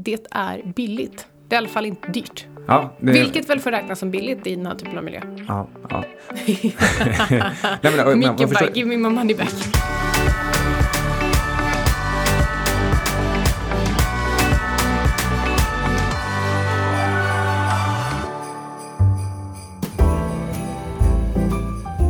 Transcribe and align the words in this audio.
det 0.00 0.26
är 0.30 0.62
billigt. 0.76 1.26
Det 1.48 1.56
är 1.56 1.56
i 1.56 1.58
alla 1.58 1.68
fall 1.68 1.86
inte 1.86 2.08
dyrt. 2.08 2.46
Ja, 2.66 2.92
det, 3.00 3.12
Vilket 3.12 3.50
väl 3.50 3.60
får 3.60 3.70
räknas 3.70 3.98
som 3.98 4.10
billigt 4.10 4.46
i 4.46 4.54
den 4.54 4.66
här 4.66 4.74
typen 4.74 4.98
av 4.98 5.04
miljö. 5.04 5.20
Ja, 5.48 5.68
ja. 5.90 6.04
Nej, 6.46 6.72
men, 7.82 7.96
men, 7.96 8.18
Micke 8.18 8.28
man 8.28 8.36
bara, 8.36 8.48
förstår, 8.48 8.76
give 8.76 8.88
me 8.88 8.96
my 8.96 9.08
money 9.08 9.36
back. 9.36 9.52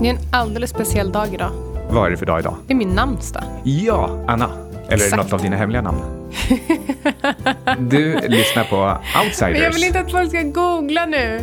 Det 0.00 0.09
är 0.09 0.14
en 0.14 0.18
alldeles 0.32 0.70
speciell 0.70 1.12
dag 1.12 1.34
idag. 1.34 1.50
vad 1.91 2.07
är 2.07 2.11
det 2.11 2.16
för 2.16 2.27
dag 2.27 2.41
idag? 2.41 2.57
Det 2.66 2.73
är 2.73 2.77
min 2.77 2.95
namnsdag. 2.95 3.45
Ja, 3.64 4.25
Anna. 4.29 4.50
Eller 4.89 5.05
Exakt. 5.05 5.23
något 5.23 5.32
av 5.32 5.43
dina 5.43 5.57
hemliga 5.57 5.82
namn? 5.82 6.18
Du 7.79 8.20
lyssnar 8.28 8.64
på 8.64 8.98
Outsiders. 9.24 9.52
Men 9.52 9.62
jag 9.62 9.73
vill 9.73 9.84
inte 9.84 10.00
att 10.00 10.10
folk 10.10 10.28
ska 10.28 10.42
googla 10.42 11.06
nu. 11.06 11.41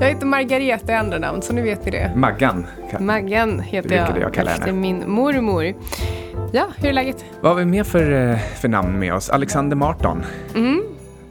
Jag 0.00 0.08
heter 0.08 0.26
Margareta 0.26 0.92
i 0.92 0.94
andra 0.94 1.18
namn, 1.18 1.42
så 1.42 1.52
nu 1.52 1.62
vet 1.62 1.84
ni 1.84 1.90
det. 1.90 2.12
Maggan. 2.16 2.66
Maggan 3.00 3.60
heter 3.60 3.96
jag, 3.96 4.18
jag 4.20 4.34
kalla 4.34 4.50
henne. 4.50 4.60
efter 4.60 4.72
min 4.72 5.10
mormor. 5.10 5.74
Ja, 6.52 6.66
hur 6.76 6.88
är 6.88 6.92
läget? 6.92 7.24
Vad 7.40 7.52
har 7.52 7.58
vi 7.58 7.64
mer 7.64 7.84
för, 7.84 8.30
eh, 8.30 8.38
för 8.38 8.68
namn 8.68 8.98
med 8.98 9.14
oss? 9.14 9.30
Alexander 9.30 9.76
Marton. 9.76 10.24
Mm. 10.54 10.82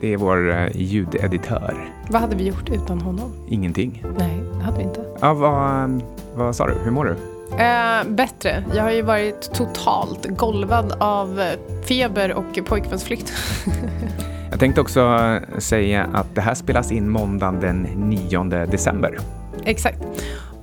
Det 0.02 0.14
är 0.14 0.18
vår 0.18 0.52
eh, 0.52 0.68
ljudeditör. 0.76 1.76
Vad 2.10 2.22
hade 2.22 2.36
vi 2.36 2.48
gjort 2.48 2.70
utan 2.70 3.02
honom? 3.02 3.34
Ingenting. 3.50 4.04
Nej, 4.18 4.44
det 4.58 4.64
hade 4.66 4.78
vi 4.78 4.84
inte. 4.84 5.02
Ja, 5.22 5.34
vad, 5.34 6.02
vad 6.36 6.56
sa 6.56 6.68
du? 6.68 6.74
Hur 6.84 6.92
mår 6.92 7.06
du? 7.06 7.16
Eh, 7.52 8.10
bättre. 8.10 8.64
Jag 8.76 8.84
har 8.84 8.92
ju 8.92 9.02
varit 9.02 9.54
totalt 9.54 10.26
golvad 10.26 10.98
av 11.00 11.42
feber 11.88 12.34
och 12.34 12.60
pojkvänsflykt. 12.66 13.34
Jag 14.52 14.60
tänkte 14.60 14.82
också 14.82 15.00
eh, 15.00 15.60
säga 15.60 16.10
att 16.14 16.36
det 16.36 16.42
här 16.42 16.54
spelas 16.54 16.92
in 16.92 17.10
måndagen 17.10 17.60
den 17.60 17.82
9 17.82 18.44
december. 18.44 19.18
Exakt. 19.64 19.98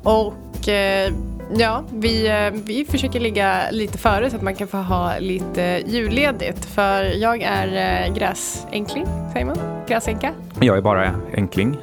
Och 0.02 0.68
eh, 0.68 1.12
ja, 1.56 1.84
vi, 1.92 2.28
eh, 2.28 2.60
vi 2.66 2.84
försöker 2.84 3.20
ligga 3.20 3.70
lite 3.70 3.98
före 3.98 4.30
så 4.30 4.36
att 4.36 4.42
man 4.42 4.54
kan 4.54 4.69
få 4.69 4.76
ha 4.76 5.19
lite 5.19 5.82
julledigt. 5.86 6.64
För 6.64 7.02
jag 7.02 7.42
är 7.42 8.06
eh, 8.06 8.14
gräsänkling, 8.14 9.06
säger 9.32 9.46
man? 9.46 9.56
Gräsänka. 9.88 10.32
Jag 10.60 10.76
är 10.76 10.82
bara 10.82 11.14
enkling. 11.34 11.76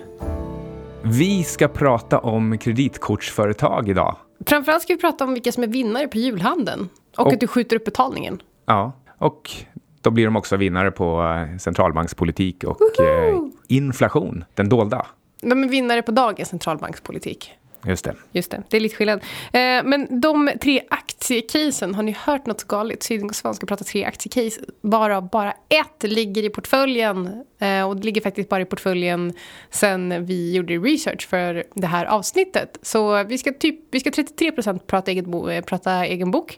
Vi 1.04 1.44
ska 1.44 1.68
prata 1.68 2.20
om 2.20 2.58
kreditkortsföretag 2.58 3.90
idag. 3.90 4.16
Framförallt 4.46 4.84
ska 4.84 4.94
vi 4.94 5.00
prata 5.00 5.24
om 5.24 5.34
vilka 5.34 5.52
som 5.52 5.64
är 5.64 5.68
vinnare 5.68 6.08
på 6.08 6.18
julhandeln. 6.18 6.90
Och, 7.18 7.26
Och- 7.28 7.34
att 7.34 7.40
du 7.40 7.48
skjuter 7.48 7.76
upp 7.76 7.86
betalningen. 7.86 8.42
Ja, 8.66 8.92
och 9.18 9.52
då 10.02 10.12
blir 10.12 10.26
de 10.26 10.36
också 10.36 10.58
vinnare 10.58 10.92
på 10.92 11.22
eh, 11.52 11.58
centralbankspolitik 11.58 12.64
och 12.64 12.82
eh, 13.00 13.40
inflation, 13.68 14.44
den 14.54 14.70
dolda. 14.70 15.06
De 15.42 15.64
är 15.64 15.68
vinnare 15.68 16.02
på 16.02 16.12
dagens 16.12 16.50
centralbankspolitik. 16.50 17.52
Just 17.86 18.06
det. 18.06 18.16
Just 18.32 18.52
det, 18.52 18.64
det 18.70 18.78
är 18.78 18.82
lite 18.82 18.96
skillnad. 18.96 19.20
Eh, 19.54 19.84
men 19.84 20.22
de 20.22 20.52
tre 20.62 20.82
aktiecasen, 20.90 21.96
har 21.96 22.04
ni 22.04 22.16
hört 22.20 22.46
något 22.46 22.64
galet? 22.64 23.04
Sydosvan 23.04 23.54
ska 23.54 23.66
prata 23.66 23.84
tre 23.84 24.06
aktiecase, 24.06 24.62
varav 24.82 25.30
bara 25.30 25.54
ett 25.70 26.04
ligger 26.04 26.44
i 26.44 26.50
portföljen. 26.50 27.44
Eh, 27.60 27.90
och 27.90 27.96
det 27.96 28.04
ligger 28.04 28.22
faktiskt 28.22 28.50
bara 28.50 28.62
i 28.62 28.66
portföljen 28.66 29.34
sen 29.70 30.26
vi 30.26 30.56
gjorde 30.56 30.78
research 30.78 31.28
för 31.28 31.64
det 31.74 31.88
här 31.88 32.06
avsnittet. 32.06 32.78
Så 32.82 33.24
vi 33.24 33.38
ska, 33.38 33.54
typ, 33.54 33.80
vi 33.92 34.00
ska 34.00 34.10
33% 34.10 34.80
prata 34.80 35.12
egen, 35.12 35.32
bo, 35.32 35.50
eh, 35.50 35.64
prata 35.64 36.06
egen 36.06 36.32
bok. 36.32 36.58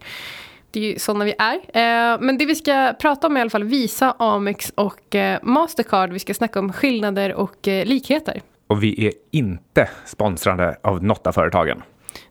Det 0.71 0.79
är 0.79 0.83
ju 0.83 0.99
sådana 0.99 1.25
vi 1.25 1.33
är. 1.37 1.55
Eh, 1.55 2.19
men 2.21 2.37
det 2.37 2.45
vi 2.45 2.55
ska 2.55 2.93
prata 2.99 3.27
om 3.27 3.35
är 3.35 3.39
i 3.39 3.41
alla 3.41 3.49
fall 3.49 3.63
Visa, 3.63 4.15
Amex 4.19 4.71
och 4.75 5.15
eh, 5.15 5.39
Mastercard. 5.43 6.13
Vi 6.13 6.19
ska 6.19 6.33
snacka 6.33 6.59
om 6.59 6.73
skillnader 6.73 7.33
och 7.33 7.67
eh, 7.67 7.85
likheter. 7.85 8.41
Och 8.73 8.83
vi 8.83 9.07
är 9.07 9.13
inte 9.31 9.89
sponsrade 10.05 10.77
av 10.81 11.03
något 11.03 11.27
av 11.27 11.31
företagen. 11.31 11.83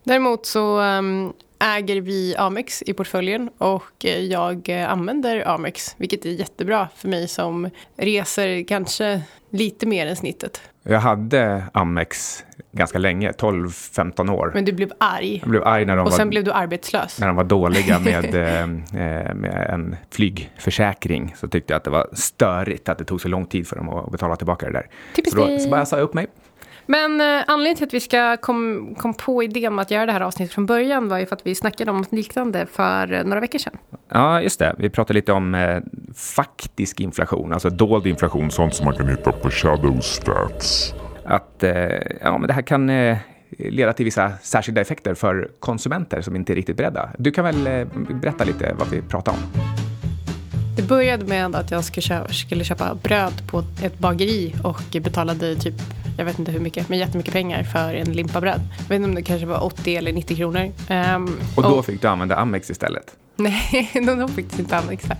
Däremot 0.03 0.45
så 0.45 0.79
ehm, 0.79 1.33
äger 1.59 2.01
vi 2.01 2.35
Amex 2.35 2.81
i 2.81 2.93
portföljen 2.93 3.49
och 3.57 4.05
eh, 4.05 4.19
jag 4.19 4.69
eh, 4.69 4.91
använder 4.91 5.47
Amex, 5.47 5.95
vilket 5.97 6.25
är 6.25 6.29
jättebra 6.29 6.87
för 6.95 7.07
mig 7.07 7.27
som 7.27 7.69
reser 7.95 8.63
kanske 8.67 9.21
lite 9.49 9.85
mer 9.85 10.07
än 10.07 10.15
snittet. 10.15 10.61
Jag 10.83 10.99
hade 10.99 11.63
Amex 11.73 12.43
ganska 12.71 12.97
länge, 12.97 13.31
12-15 13.31 14.31
år. 14.31 14.51
Men 14.53 14.65
du 14.65 14.73
blev 14.73 14.91
arg 14.97 15.39
Jag 15.41 15.49
blev 15.49 15.63
arg 15.63 15.85
när 15.85 15.95
de, 15.95 16.05
och 16.05 16.13
sen 16.13 16.27
var, 16.27 16.29
blev 16.29 16.43
du 16.43 16.51
arbetslös. 16.51 17.19
när 17.19 17.27
de 17.27 17.35
var 17.35 17.43
dåliga 17.43 17.99
med, 18.05 18.35
eh, 18.35 18.61
eh, 18.61 19.33
med 19.33 19.67
en 19.69 19.95
flygförsäkring. 20.11 21.33
Så 21.37 21.47
tyckte 21.47 21.73
jag 21.73 21.77
att 21.77 21.83
det 21.83 21.89
var 21.89 22.09
störigt 22.13 22.89
att 22.89 22.97
det 22.97 23.03
tog 23.03 23.21
så 23.21 23.27
lång 23.27 23.45
tid 23.45 23.67
för 23.67 23.75
dem 23.75 23.89
att 23.89 24.11
betala 24.11 24.35
tillbaka 24.35 24.65
det 24.65 24.71
där. 24.71 24.87
Typiskt 25.15 25.39
Så 25.39 25.47
då 25.47 25.59
så 25.59 25.69
bara 25.69 25.85
sa 25.85 25.97
jag 25.97 26.03
upp 26.03 26.13
mig. 26.13 26.27
Men 26.85 27.21
eh, 27.21 27.43
anledningen 27.47 27.77
till 27.77 27.87
att 27.87 27.93
vi 27.93 27.99
ska 27.99 28.37
kom, 28.37 28.95
kom 28.97 29.13
på 29.13 29.43
idén 29.43 29.73
om 29.73 29.79
att 29.79 29.91
göra 29.91 30.05
det 30.05 30.11
här 30.11 30.21
avsnittet 30.21 30.53
från 30.53 30.65
början 30.65 31.09
var 31.09 31.17
ju 31.17 31.25
för 31.25 31.35
att 31.35 31.45
vi 31.45 31.55
snackade 31.55 31.91
om 31.91 31.97
något 31.97 32.11
liknande 32.11 32.65
för 32.65 33.13
eh, 33.13 33.23
några 33.23 33.39
veckor 33.39 33.59
sedan. 33.59 33.77
Ja, 34.09 34.41
just 34.41 34.59
det. 34.59 34.75
Vi 34.77 34.89
pratade 34.89 35.13
lite 35.13 35.31
om 35.31 35.55
eh, 35.55 35.79
faktisk 36.15 36.99
inflation, 36.99 37.53
alltså 37.53 37.69
dold 37.69 38.07
inflation. 38.07 38.51
Sånt 38.51 38.75
som 38.75 38.85
man 38.85 38.95
kan 38.95 39.07
hitta 39.07 39.31
på 39.31 39.49
Shadow 39.49 39.99
Stats. 39.99 40.93
Att 41.25 41.63
eh, 41.63 41.73
ja, 42.21 42.37
men 42.37 42.47
det 42.47 42.53
här 42.53 42.61
kan 42.61 42.89
eh, 42.89 43.17
leda 43.57 43.93
till 43.93 44.05
vissa 44.05 44.31
särskilda 44.41 44.81
effekter 44.81 45.13
för 45.13 45.51
konsumenter 45.59 46.21
som 46.21 46.35
inte 46.35 46.53
är 46.53 46.55
riktigt 46.55 46.77
beredda. 46.77 47.09
Du 47.17 47.31
kan 47.31 47.45
väl 47.45 47.67
eh, 47.67 47.87
berätta 48.21 48.43
lite 48.43 48.75
vad 48.79 48.89
vi 48.89 49.01
pratar 49.01 49.31
om? 49.31 49.37
Det 50.75 50.83
började 50.83 51.25
med 51.25 51.55
att 51.55 51.71
jag 51.71 51.83
skulle 51.83 52.01
köpa, 52.01 52.27
skulle 52.27 52.63
köpa 52.63 52.95
bröd 52.95 53.33
på 53.51 53.63
ett 53.83 53.99
bageri 53.99 54.55
och 54.63 54.81
betalade 55.03 55.55
typ, 55.55 55.75
jag 56.17 56.25
vet 56.25 56.39
inte 56.39 56.51
hur 56.51 56.59
mycket, 56.59 56.89
men 56.89 56.99
jättemycket 56.99 57.33
pengar 57.33 57.63
för 57.63 57.93
en 57.93 58.13
limpa 58.13 58.41
bröd. 58.41 58.61
Jag 58.77 58.83
vet 58.89 58.95
inte 58.95 59.09
om 59.09 59.15
det 59.15 59.21
kanske 59.23 59.45
var 59.47 59.63
80 59.63 59.95
eller 59.95 60.13
90 60.13 60.37
kronor. 60.37 60.71
Ehm, 60.87 61.39
Och 61.55 61.63
då 61.63 61.83
fick 61.83 62.01
du 62.01 62.07
använda 62.07 62.35
Amex 62.35 62.69
istället. 62.69 63.15
Nej, 63.35 63.91
de 63.93 64.19
har 64.19 64.27
faktiskt 64.27 64.59
inte 64.59 64.77
Amex 64.77 65.05
här. 65.05 65.17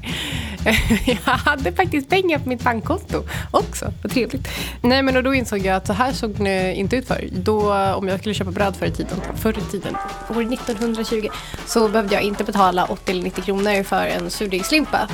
Jag 1.05 1.15
hade 1.33 1.71
faktiskt 1.71 2.09
pengar 2.09 2.39
på 2.39 2.49
mitt 2.49 2.63
bankkonto 2.63 3.23
också. 3.51 3.93
Vad 4.03 4.11
trevligt. 4.11 4.47
Nej, 4.81 5.03
men 5.03 5.17
och 5.17 5.23
då 5.23 5.33
insåg 5.33 5.59
jag 5.59 5.75
att 5.75 5.87
så 5.87 5.93
här 5.93 6.11
såg 6.11 6.31
det 6.43 6.73
inte 6.75 6.95
ut 6.95 7.07
för. 7.07 7.27
Då, 7.31 7.73
om 7.73 8.07
jag 8.07 8.19
skulle 8.19 8.35
köpa 8.35 8.51
bröd 8.51 8.75
förr 8.75 8.85
i 8.85 8.91
tiden, 8.91 9.17
förr 9.35 9.57
i 9.57 9.71
tiden, 9.71 9.95
år 10.29 10.53
1920, 10.53 11.27
så 11.65 11.87
behövde 11.89 12.13
jag 12.13 12.23
inte 12.23 12.43
betala 12.43 12.85
80 12.85 13.11
eller 13.11 13.23
90 13.23 13.43
kronor 13.43 13.83
för 13.83 14.05
en 14.05 14.29
surdegslimpa. 14.29 15.09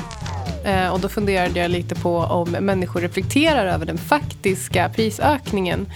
Eh, 0.64 0.88
och 0.88 1.00
då 1.00 1.08
funderade 1.08 1.60
jag 1.60 1.70
lite 1.70 1.94
på 1.94 2.18
om 2.18 2.50
människor 2.50 3.00
reflekterar 3.00 3.66
över 3.66 3.86
den 3.86 3.98
faktiska 3.98 4.88
prisökningen 4.88 5.86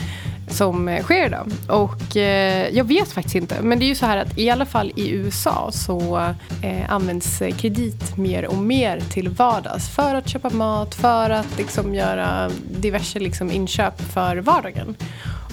som 0.49 0.89
eh, 0.89 1.03
sker 1.03 1.27
idag. 1.27 1.53
Och 1.69 2.17
eh, 2.17 2.69
jag 2.69 2.85
vet 2.85 3.13
faktiskt 3.13 3.37
inte. 3.37 3.63
Men 3.63 3.79
det 3.79 3.85
är 3.85 3.89
ju 3.89 3.95
så 3.95 4.07
här 4.07 4.17
att 4.17 4.39
i 4.39 4.51
alla 4.51 4.67
fall 4.67 4.93
i 4.97 5.11
USA 5.11 5.71
så 5.73 6.17
eh, 6.63 6.93
används 6.93 7.43
kredit 7.57 8.17
mer 8.17 8.47
och 8.47 8.59
mer 8.59 9.01
till 9.01 9.29
vardags. 9.29 9.89
För 9.89 10.15
att 10.15 10.29
köpa 10.29 10.51
mat, 10.51 10.95
för 10.95 11.31
att 11.31 11.59
liksom 11.59 11.95
göra 11.95 12.51
diverse 12.81 13.19
liksom, 13.19 13.51
inköp 13.51 14.01
för 14.01 14.37
vardagen. 14.37 14.97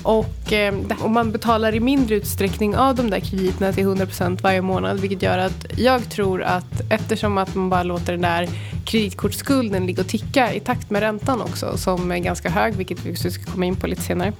Och 0.03 0.53
eh, 0.53 0.75
om 0.99 1.13
man 1.13 1.31
betalar 1.31 1.75
i 1.75 1.79
mindre 1.79 2.15
utsträckning 2.15 2.75
av 2.75 2.95
de 2.95 3.09
där 3.09 3.19
krediterna 3.19 3.73
till 3.73 3.85
100% 3.85 4.41
varje 4.41 4.61
månad. 4.61 4.99
Vilket 4.99 5.21
gör 5.21 5.37
att 5.37 5.65
jag 5.77 6.09
tror 6.09 6.43
att 6.43 6.81
eftersom 6.89 7.37
att 7.37 7.55
man 7.55 7.69
bara 7.69 7.83
låter 7.83 8.11
den 8.11 8.21
där 8.21 8.49
kreditkortsskulden 8.91 9.85
ligger 9.85 10.03
och 10.03 10.09
ticka 10.09 10.53
i 10.53 10.59
takt 10.59 10.89
med 10.89 11.01
räntan 11.01 11.41
också. 11.41 11.77
Som 11.77 12.11
är 12.11 12.17
ganska 12.17 12.49
hög, 12.49 12.73
vilket 12.73 13.05
vi 13.05 13.15
ska 13.15 13.51
komma 13.51 13.65
in 13.65 13.75
på 13.75 13.87
lite 13.87 14.01
senare. 14.01 14.33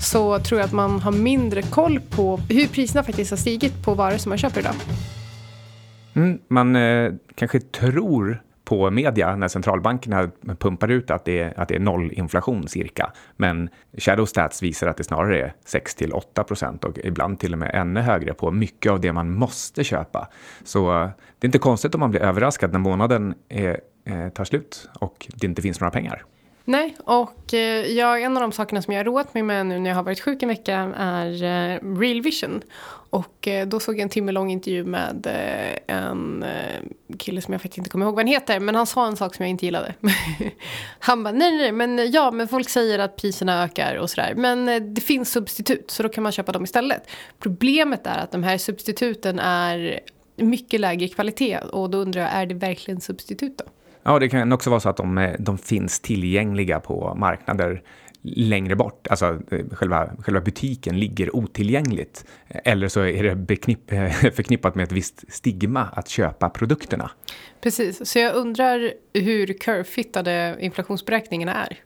Så 0.00 0.38
tror 0.38 0.60
jag 0.60 0.66
att 0.66 0.72
man 0.72 1.00
har 1.00 1.12
mindre 1.12 1.62
koll 1.62 2.00
på 2.00 2.36
hur 2.36 2.66
priserna 2.66 3.02
faktiskt 3.02 3.30
har 3.30 3.38
stigit 3.38 3.84
på 3.84 3.94
varor 3.94 4.16
som 4.16 4.30
man 4.30 4.38
köper 4.38 4.60
idag. 4.60 4.74
Mm, 6.14 6.38
man 6.48 6.76
eh, 6.76 7.12
kanske 7.34 7.60
tror 7.60 8.42
på 8.66 8.90
media 8.90 9.36
när 9.36 9.48
centralbankerna 9.48 10.30
pumpar 10.58 10.88
ut 10.88 11.10
att 11.10 11.24
det, 11.24 11.40
är, 11.40 11.60
att 11.60 11.68
det 11.68 11.74
är 11.74 11.80
nollinflation 11.80 12.68
cirka. 12.68 13.12
Men 13.36 13.68
Shadow 13.98 14.26
Stats 14.26 14.62
visar 14.62 14.86
att 14.86 14.96
det 14.96 15.04
snarare 15.04 15.40
är 15.40 15.54
6 15.64 15.94
till 15.94 16.12
8 16.12 16.44
procent 16.44 16.84
och 16.84 16.98
ibland 17.04 17.40
till 17.40 17.52
och 17.52 17.58
med 17.58 17.70
ännu 17.74 18.00
högre 18.00 18.34
på 18.34 18.50
mycket 18.50 18.92
av 18.92 19.00
det 19.00 19.12
man 19.12 19.30
måste 19.30 19.84
köpa. 19.84 20.28
Så 20.64 21.02
eh, 21.02 21.08
det 21.38 21.44
är 21.44 21.48
inte 21.48 21.58
konstigt 21.58 21.94
om 21.94 22.00
man 22.00 22.10
blir 22.10 22.20
överraskad 22.20 22.72
när 22.72 22.78
månaden 22.78 23.34
är, 23.48 23.80
Eh, 24.06 24.28
tar 24.28 24.44
slut 24.44 24.88
och 25.00 25.26
det 25.34 25.46
inte 25.46 25.62
finns 25.62 25.80
några 25.80 25.90
pengar. 25.90 26.24
Nej, 26.64 26.96
och 27.04 27.54
eh, 27.54 27.86
jag, 27.86 28.22
en 28.22 28.36
av 28.36 28.40
de 28.40 28.52
sakerna 28.52 28.82
som 28.82 28.92
jag 28.92 29.00
har 29.00 29.04
roat 29.04 29.34
mig 29.34 29.42
med 29.42 29.66
nu 29.66 29.78
när 29.78 29.90
jag 29.90 29.96
har 29.96 30.02
varit 30.02 30.20
sjuk 30.20 30.42
en 30.42 30.48
vecka 30.48 30.76
är 30.96 31.42
eh, 31.42 31.98
Real 31.98 32.20
Vision. 32.22 32.62
Och 33.10 33.48
då 33.66 33.80
såg 33.80 33.94
jag 33.94 34.00
en 34.00 34.08
timme 34.08 34.32
lång 34.32 34.50
intervju 34.50 34.84
med 34.84 35.26
en 35.86 36.44
kille 37.18 37.40
som 37.40 37.52
jag 37.52 37.62
faktiskt 37.62 37.78
inte 37.78 37.90
kommer 37.90 38.06
ihåg 38.06 38.14
vad 38.14 38.24
han 38.24 38.32
heter. 38.32 38.60
Men 38.60 38.74
han 38.74 38.86
sa 38.86 39.06
en 39.06 39.16
sak 39.16 39.34
som 39.34 39.42
jag 39.42 39.50
inte 39.50 39.64
gillade. 39.64 39.94
han 40.98 41.22
bara, 41.22 41.34
nej, 41.34 41.56
nej, 41.56 41.72
men 41.72 42.10
ja, 42.12 42.30
men 42.30 42.48
folk 42.48 42.68
säger 42.68 42.98
att 42.98 43.16
priserna 43.16 43.64
ökar 43.64 43.96
och 43.96 44.10
sådär. 44.10 44.34
Men 44.36 44.94
det 44.94 45.00
finns 45.00 45.32
substitut, 45.32 45.90
så 45.90 46.02
då 46.02 46.08
kan 46.08 46.22
man 46.22 46.32
köpa 46.32 46.52
dem 46.52 46.64
istället. 46.64 47.10
Problemet 47.38 48.06
är 48.06 48.18
att 48.18 48.32
de 48.32 48.42
här 48.42 48.58
substituten 48.58 49.38
är 49.38 50.00
mycket 50.36 50.80
lägre 50.80 51.08
kvalitet. 51.08 51.58
Och 51.58 51.90
då 51.90 51.98
undrar 51.98 52.20
jag, 52.22 52.30
är 52.32 52.46
det 52.46 52.54
verkligen 52.54 53.00
substitut 53.00 53.58
då? 53.58 53.64
Ja, 54.06 54.18
det 54.18 54.28
kan 54.28 54.52
också 54.52 54.70
vara 54.70 54.80
så 54.80 54.88
att 54.88 54.96
de, 54.96 55.18
eh, 55.18 55.34
de 55.38 55.58
finns 55.58 56.00
tillgängliga 56.00 56.80
på 56.80 57.14
marknader 57.14 57.82
längre 58.22 58.76
bort, 58.76 59.06
alltså 59.10 59.38
eh, 59.50 59.66
själva, 59.72 60.10
själva 60.18 60.40
butiken 60.40 60.98
ligger 60.98 61.36
otillgängligt. 61.36 62.24
Eller 62.48 62.88
så 62.88 63.00
är 63.00 63.22
det 63.22 63.34
beknipp, 63.34 63.90
förknippat 64.34 64.74
med 64.74 64.82
ett 64.84 64.92
visst 64.92 65.32
stigma 65.32 65.88
att 65.92 66.08
köpa 66.08 66.50
produkterna. 66.50 67.10
Precis, 67.60 68.10
så 68.10 68.18
jag 68.18 68.34
undrar 68.34 68.92
hur 69.14 69.46
curvefittade 69.46 70.56
inflationsberäkningarna 70.60 71.54
är. 71.54 71.78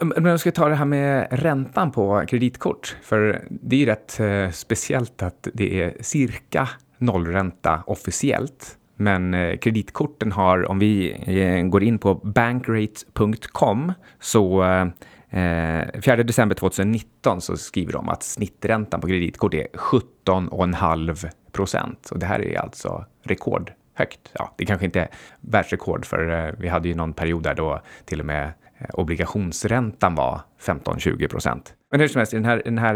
men 0.20 0.24
jag 0.24 0.40
ska 0.40 0.52
ta 0.52 0.68
det 0.68 0.74
här 0.74 0.84
med 0.84 1.28
räntan 1.30 1.92
på 1.92 2.24
kreditkort, 2.28 2.96
för 3.02 3.44
det 3.50 3.76
är 3.76 3.80
ju 3.80 3.86
rätt 3.86 4.20
eh, 4.20 4.50
speciellt 4.50 5.22
att 5.22 5.48
det 5.54 5.82
är 5.82 5.96
cirka 6.00 6.68
nollränta 6.98 7.82
officiellt. 7.86 8.77
Men 9.00 9.34
eh, 9.34 9.56
kreditkorten 9.56 10.32
har, 10.32 10.70
om 10.70 10.78
vi 10.78 11.16
eh, 11.26 11.62
går 11.62 11.82
in 11.82 11.98
på 11.98 12.14
bankrate.com, 12.14 13.92
så 14.20 14.64
Eh, 15.30 15.78
eh 15.78 16.00
4 16.00 16.22
december 16.22 16.54
2019 16.54 17.40
så 17.40 17.56
skriver 17.56 17.92
de 17.92 18.08
att 18.08 18.22
snitträntan 18.22 19.00
på 19.00 19.06
kreditkort 19.06 19.54
är 19.54 19.66
17,5 19.72 21.30
procent. 21.52 22.08
Och 22.10 22.18
det 22.18 22.26
här 22.26 22.40
är 22.40 22.58
alltså 22.58 23.04
rekordhögt. 23.22 24.30
Ja, 24.32 24.54
det 24.56 24.64
kanske 24.64 24.86
inte 24.86 25.00
är 25.00 25.08
världsrekord 25.40 26.06
för 26.06 26.54
vi 26.58 26.68
hade 26.68 26.88
ju 26.88 26.94
någon 26.94 27.12
period 27.12 27.42
där 27.42 27.54
då 27.54 27.80
till 28.04 28.20
och 28.20 28.26
med 28.26 28.52
obligationsräntan 28.92 30.14
var 30.14 30.40
15-20 30.60 31.28
procent. 31.28 31.74
Men 31.90 32.00
hur 32.00 32.08
som 32.08 32.18
helst, 32.18 32.32
den 32.32 32.44
här, 32.44 32.62
den 32.64 32.78
här, 32.78 32.94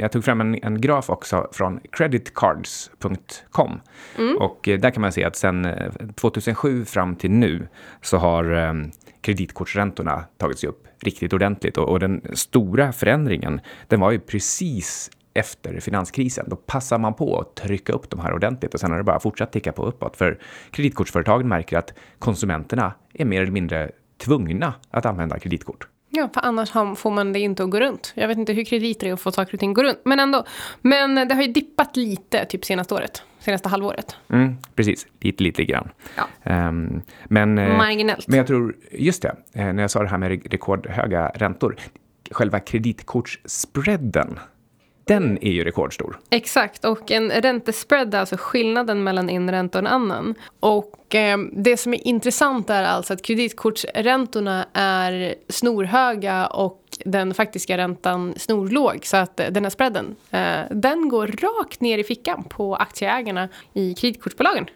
jag 0.00 0.12
tog 0.12 0.24
fram 0.24 0.40
en, 0.40 0.64
en 0.64 0.80
graf 0.80 1.10
också 1.10 1.48
från 1.52 1.80
creditcards.com. 1.92 3.80
Mm. 4.18 4.36
Och 4.36 4.68
eh, 4.68 4.80
där 4.80 4.90
kan 4.90 5.00
man 5.00 5.12
se 5.12 5.24
att 5.24 5.36
sedan 5.36 5.66
2007 6.14 6.84
fram 6.84 7.16
till 7.16 7.30
nu 7.30 7.68
så 8.02 8.16
har 8.16 8.52
um, 8.52 8.90
kreditkortsräntorna 9.20 10.24
tagits 10.36 10.64
upp 10.64 10.88
riktigt 11.00 11.32
ordentligt. 11.32 11.76
Och, 11.76 11.88
och, 11.88 12.00
den 12.00 12.22
stora 12.32 12.92
förändringen, 12.92 13.60
den 13.88 14.00
var 14.00 14.10
ju 14.10 14.18
precis 14.18 15.10
efter 15.34 15.80
finanskrisen. 15.80 16.46
Då 16.48 16.56
passar 16.56 16.98
man 16.98 17.14
på 17.14 17.40
att 17.40 17.56
trycka 17.56 17.92
upp 17.92 18.10
de 18.10 18.20
här 18.20 18.32
ordentligt 18.32 18.74
och 18.74 18.80
sen 18.80 18.90
har 18.90 18.98
det 18.98 19.04
bara 19.04 19.20
fortsatt 19.20 19.52
ticka 19.52 19.72
på 19.72 19.86
uppåt. 19.86 20.16
För 20.16 20.38
kreditkortsföretagen 20.70 21.48
märker 21.48 21.78
att 21.78 21.94
konsumenterna 22.18 22.92
är 23.14 23.24
mer 23.24 23.42
eller 23.42 23.52
mindre 23.52 23.90
tvungna 24.18 24.74
att 24.90 25.06
använda 25.06 25.38
kreditkort. 25.38 25.88
Ja, 26.10 26.28
för 26.34 26.40
annars 26.40 26.70
får 26.70 27.10
man 27.10 27.32
det 27.32 27.38
inte 27.38 27.64
att 27.64 27.70
gå 27.70 27.80
runt. 27.80 28.12
Jag 28.16 28.28
vet 28.28 28.38
inte 28.38 28.52
hur 28.52 28.64
krediter 28.64 29.06
är 29.06 29.12
att 29.12 29.20
få 29.20 29.32
saker 29.32 29.54
och 29.54 29.60
ting 29.60 29.70
att 29.70 29.76
gå 29.76 29.82
runt, 29.82 30.00
men 30.04 30.20
ändå. 30.20 30.44
Men 30.82 31.28
det 31.28 31.34
har 31.34 31.42
ju 31.42 31.52
dippat 31.52 31.96
lite, 31.96 32.44
typ 32.44 32.64
senaste 32.64 32.94
året, 32.94 33.22
senaste 33.38 33.68
halvåret. 33.68 34.16
Mm, 34.32 34.56
precis, 34.74 35.06
lite, 35.20 35.42
lite 35.42 35.64
grann. 35.64 35.88
Ja. 36.16 36.68
Um, 36.68 37.02
men, 37.24 37.58
eh, 37.58 37.76
Marginellt. 37.76 38.28
Men 38.28 38.36
jag 38.38 38.46
tror, 38.46 38.76
just 38.92 39.22
det, 39.22 39.36
eh, 39.52 39.72
när 39.72 39.82
jag 39.82 39.90
sa 39.90 40.02
det 40.02 40.08
här 40.08 40.18
med 40.18 40.52
rekordhöga 40.52 41.28
räntor, 41.34 41.76
själva 42.30 42.60
kreditkortsspreaden 42.60 44.38
den 45.08 45.38
är 45.44 45.50
ju 45.50 45.64
rekordstor. 45.64 46.18
Exakt, 46.30 46.84
och 46.84 47.10
en 47.10 47.30
räntespread 47.30 48.14
är 48.14 48.18
alltså 48.18 48.36
skillnaden 48.38 49.04
mellan 49.04 49.30
en 49.30 49.50
ränta 49.50 49.78
och 49.78 49.82
en 49.82 49.86
annan. 49.86 50.34
Och 50.60 51.14
eh, 51.14 51.38
det 51.52 51.76
som 51.76 51.94
är 51.94 52.06
intressant 52.06 52.70
är 52.70 52.82
alltså 52.82 53.12
att 53.12 53.22
kreditkortsräntorna 53.22 54.66
är 54.72 55.34
snorhöga 55.48 56.46
och 56.46 56.82
den 57.04 57.34
faktiska 57.34 57.78
räntan 57.78 58.34
snorlåg. 58.36 59.00
Så 59.02 59.16
att 59.16 59.40
eh, 59.40 59.46
den 59.46 59.64
här 59.64 59.70
spreaden, 59.70 60.16
eh, 60.30 60.60
den 60.70 61.08
går 61.08 61.26
rakt 61.26 61.80
ner 61.80 61.98
i 61.98 62.04
fickan 62.04 62.44
på 62.44 62.76
aktieägarna 62.76 63.48
i 63.72 63.94
kreditkortsbolagen. 63.94 64.66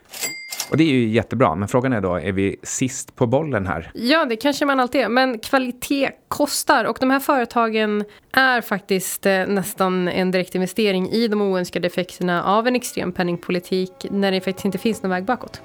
Och 0.72 0.78
det 0.78 0.84
är 0.84 0.92
ju 0.92 1.08
jättebra, 1.08 1.54
men 1.54 1.68
frågan 1.68 1.92
är 1.92 2.00
då, 2.00 2.14
är 2.14 2.32
vi 2.32 2.56
sist 2.62 3.16
på 3.16 3.26
bollen 3.26 3.66
här? 3.66 3.90
Ja, 3.94 4.24
det 4.24 4.36
kanske 4.36 4.66
man 4.66 4.80
alltid 4.80 5.00
är, 5.00 5.08
men 5.08 5.38
kvalitet 5.38 6.10
kostar 6.28 6.84
och 6.84 6.96
de 7.00 7.10
här 7.10 7.20
företagen 7.20 8.04
är 8.32 8.60
faktiskt 8.60 9.26
eh, 9.26 9.46
nästan 9.46 10.08
en 10.08 10.30
direktinvestering 10.30 11.10
i 11.10 11.28
de 11.28 11.42
oönskade 11.42 11.86
effekterna 11.86 12.44
av 12.44 12.66
en 12.66 12.76
extrem 12.76 13.12
penningpolitik 13.12 14.06
när 14.10 14.32
det 14.32 14.40
faktiskt 14.40 14.64
inte 14.64 14.78
finns 14.78 15.02
någon 15.02 15.10
väg 15.10 15.24
bakåt. 15.24 15.62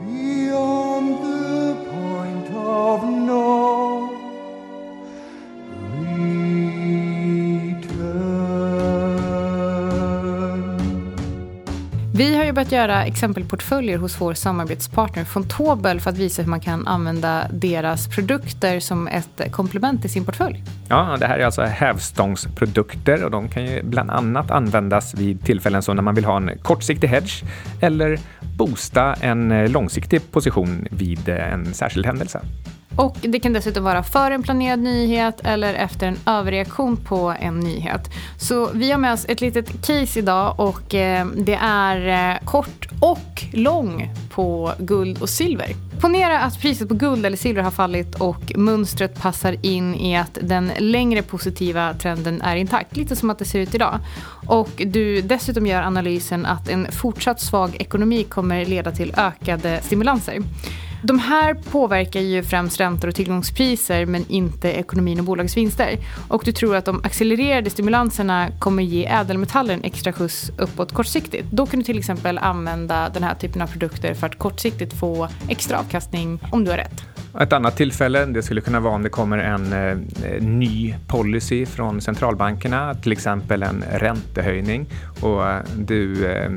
Beyond 0.00 1.16
the 1.16 1.74
point 1.90 2.46
of 2.66 3.02
no 3.04 3.75
Vi 12.16 12.36
har 12.36 12.44
ju 12.44 12.52
börjat 12.52 12.72
göra 12.72 13.04
exempelportföljer 13.04 13.98
hos 13.98 14.20
vår 14.20 14.34
samarbetspartner 14.34 15.24
Fontobel 15.24 16.00
för 16.00 16.10
att 16.10 16.18
visa 16.18 16.42
hur 16.42 16.50
man 16.50 16.60
kan 16.60 16.86
använda 16.86 17.48
deras 17.52 18.08
produkter 18.08 18.80
som 18.80 19.08
ett 19.08 19.52
komplement 19.52 20.00
till 20.00 20.10
sin 20.10 20.24
portfölj. 20.24 20.62
Ja, 20.88 21.16
det 21.20 21.26
här 21.26 21.38
är 21.38 21.44
alltså 21.44 21.62
hävstångsprodukter 21.62 23.24
och 23.24 23.30
de 23.30 23.48
kan 23.48 23.64
ju 23.66 23.82
bland 23.82 24.10
annat 24.10 24.50
användas 24.50 25.14
vid 25.14 25.44
tillfällen 25.44 25.82
som 25.82 25.96
när 25.96 26.02
man 26.02 26.14
vill 26.14 26.24
ha 26.24 26.36
en 26.36 26.58
kortsiktig 26.62 27.08
hedge 27.08 27.44
eller 27.80 28.18
boosta 28.58 29.14
en 29.14 29.52
eh, 29.52 29.70
långsiktig 29.70 30.30
position 30.30 30.88
vid 30.90 31.28
eh, 31.28 31.52
en 31.52 31.74
särskild 31.74 32.06
händelse. 32.06 32.40
Och 32.96 33.16
det 33.20 33.40
kan 33.40 33.52
dessutom 33.52 33.84
vara 33.84 34.02
för 34.02 34.30
en 34.30 34.42
planerad 34.42 34.78
nyhet 34.78 35.40
eller 35.44 35.74
efter 35.74 36.06
en 36.06 36.18
överreaktion 36.26 36.96
på 36.96 37.34
en 37.40 37.60
nyhet. 37.60 38.10
Så 38.38 38.70
vi 38.74 38.90
har 38.90 38.98
med 38.98 39.12
oss 39.12 39.26
ett 39.28 39.40
litet 39.40 39.86
case 39.86 40.18
idag 40.18 40.60
och 40.60 40.94
eh, 40.94 41.26
det 41.26 41.58
är 41.62 42.30
eh, 42.32 42.44
kort 42.44 42.88
och 43.00 43.44
lång 43.52 44.10
på 44.30 44.72
guld 44.78 45.22
och 45.22 45.28
silver. 45.28 45.74
Ponera 46.00 46.40
att 46.40 46.60
priset 46.60 46.88
på 46.88 46.94
guld 46.94 47.26
eller 47.26 47.36
silver 47.36 47.62
har 47.62 47.70
fallit 47.70 48.14
och 48.14 48.52
mönstret 48.56 49.22
passar 49.22 49.66
in 49.66 49.94
i 49.94 50.16
att 50.16 50.38
den 50.42 50.70
längre 50.78 51.22
positiva 51.22 51.94
trenden 51.94 52.42
är 52.42 52.56
intakt. 52.56 52.96
Lite 52.96 53.16
som 53.16 53.30
att 53.30 53.38
det 53.38 53.44
ser 53.44 53.60
ut 53.60 53.74
idag. 53.74 53.98
Och 54.46 54.70
du 54.86 55.20
dessutom 55.20 55.66
gör 55.66 55.82
analysen 55.82 56.46
att 56.46 56.68
en 56.68 56.92
fortsatt 56.92 57.40
svag 57.40 57.76
ekonomi 57.78 58.24
kommer 58.24 58.64
leda 58.64 58.90
till 58.90 59.14
ökade 59.16 59.80
stimulanser. 59.82 60.42
De 61.02 61.18
här 61.18 61.54
påverkar 61.54 62.20
ju 62.20 62.42
främst 62.42 62.80
räntor 62.80 63.08
och 63.08 63.14
tillgångspriser 63.14 64.06
men 64.06 64.24
inte 64.28 64.68
ekonomin 64.68 65.18
och 65.18 65.24
bolagsvinster. 65.24 65.98
Och 66.28 66.42
du 66.44 66.52
tror 66.52 66.76
att 66.76 66.84
de 66.84 67.00
accelererade 67.04 67.70
stimulanserna 67.70 68.48
kommer 68.58 68.82
ge 68.82 69.06
ädelmetaller 69.06 69.74
en 69.74 69.84
extra 69.84 70.12
skjuts 70.12 70.50
uppåt 70.58 70.92
kortsiktigt. 70.92 71.46
Då 71.50 71.66
kan 71.66 71.80
du 71.80 71.84
till 71.84 71.98
exempel 71.98 72.38
använda 72.38 73.08
den 73.08 73.22
här 73.22 73.34
typen 73.34 73.62
av 73.62 73.66
produkter 73.66 74.14
för 74.14 74.26
att 74.26 74.38
kortsiktigt 74.38 74.92
få 74.92 75.28
extra 75.48 75.78
avkastning 75.78 76.40
om 76.52 76.64
du 76.64 76.70
har 76.70 76.78
rätt. 76.78 77.15
Ett 77.40 77.52
annat 77.52 77.76
tillfälle 77.76 78.24
det 78.24 78.42
skulle 78.42 78.60
kunna 78.60 78.80
vara 78.80 78.94
om 78.94 79.02
det 79.02 79.08
kommer 79.08 79.38
en 79.38 79.72
eh, 79.72 79.96
ny 80.42 80.94
policy 81.06 81.66
från 81.66 82.00
centralbankerna, 82.00 82.94
till 82.94 83.12
exempel 83.12 83.62
en 83.62 83.84
räntehöjning 83.92 84.86
och 85.20 85.48
eh, 85.48 85.60
du 85.78 86.26
eh, 86.26 86.50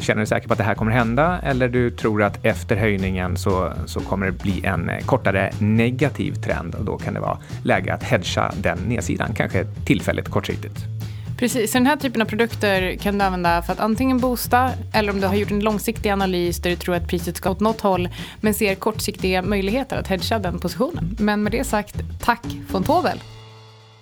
känner 0.00 0.16
dig 0.16 0.26
säker 0.26 0.48
på 0.48 0.52
att 0.52 0.58
det 0.58 0.64
här 0.64 0.74
kommer 0.74 0.92
hända 0.92 1.40
eller 1.42 1.68
du 1.68 1.90
tror 1.90 2.22
att 2.22 2.44
efter 2.44 2.76
höjningen 2.76 3.36
så, 3.36 3.72
så 3.86 4.00
kommer 4.00 4.26
det 4.26 4.32
bli 4.32 4.64
en 4.64 4.90
eh, 4.90 5.04
kortare 5.04 5.52
negativ 5.58 6.32
trend 6.32 6.74
och 6.74 6.84
då 6.84 6.98
kan 6.98 7.14
det 7.14 7.20
vara 7.20 7.38
läge 7.62 7.94
att 7.94 8.02
hedga 8.02 8.52
den 8.62 8.78
nedsidan, 8.78 9.34
kanske 9.34 9.64
tillfälligt 9.84 10.28
kortsiktigt. 10.28 10.99
Precis, 11.40 11.72
så 11.72 11.78
den 11.78 11.86
här 11.86 11.96
typen 11.96 12.22
av 12.22 12.26
produkter 12.26 12.96
kan 12.96 13.18
du 13.18 13.24
använda 13.24 13.62
för 13.62 13.72
att 13.72 13.80
antingen 13.80 14.18
boosta 14.18 14.70
eller 14.94 15.12
om 15.12 15.20
du 15.20 15.26
har 15.26 15.34
gjort 15.34 15.50
en 15.50 15.60
långsiktig 15.60 16.10
analys 16.10 16.62
där 16.62 16.70
du 16.70 16.76
tror 16.76 16.94
att 16.94 17.08
priset 17.08 17.36
ska 17.36 17.50
åt 17.50 17.60
något 17.60 17.80
håll 17.80 18.08
men 18.40 18.54
ser 18.54 18.74
kortsiktiga 18.74 19.42
möjligheter 19.42 19.96
att 19.96 20.06
hedga 20.06 20.38
den 20.38 20.58
positionen. 20.58 21.16
Men 21.20 21.42
med 21.42 21.52
det 21.52 21.64
sagt, 21.64 21.96
tack 22.22 22.44
von 22.70 22.84
Tobel! 22.84 23.22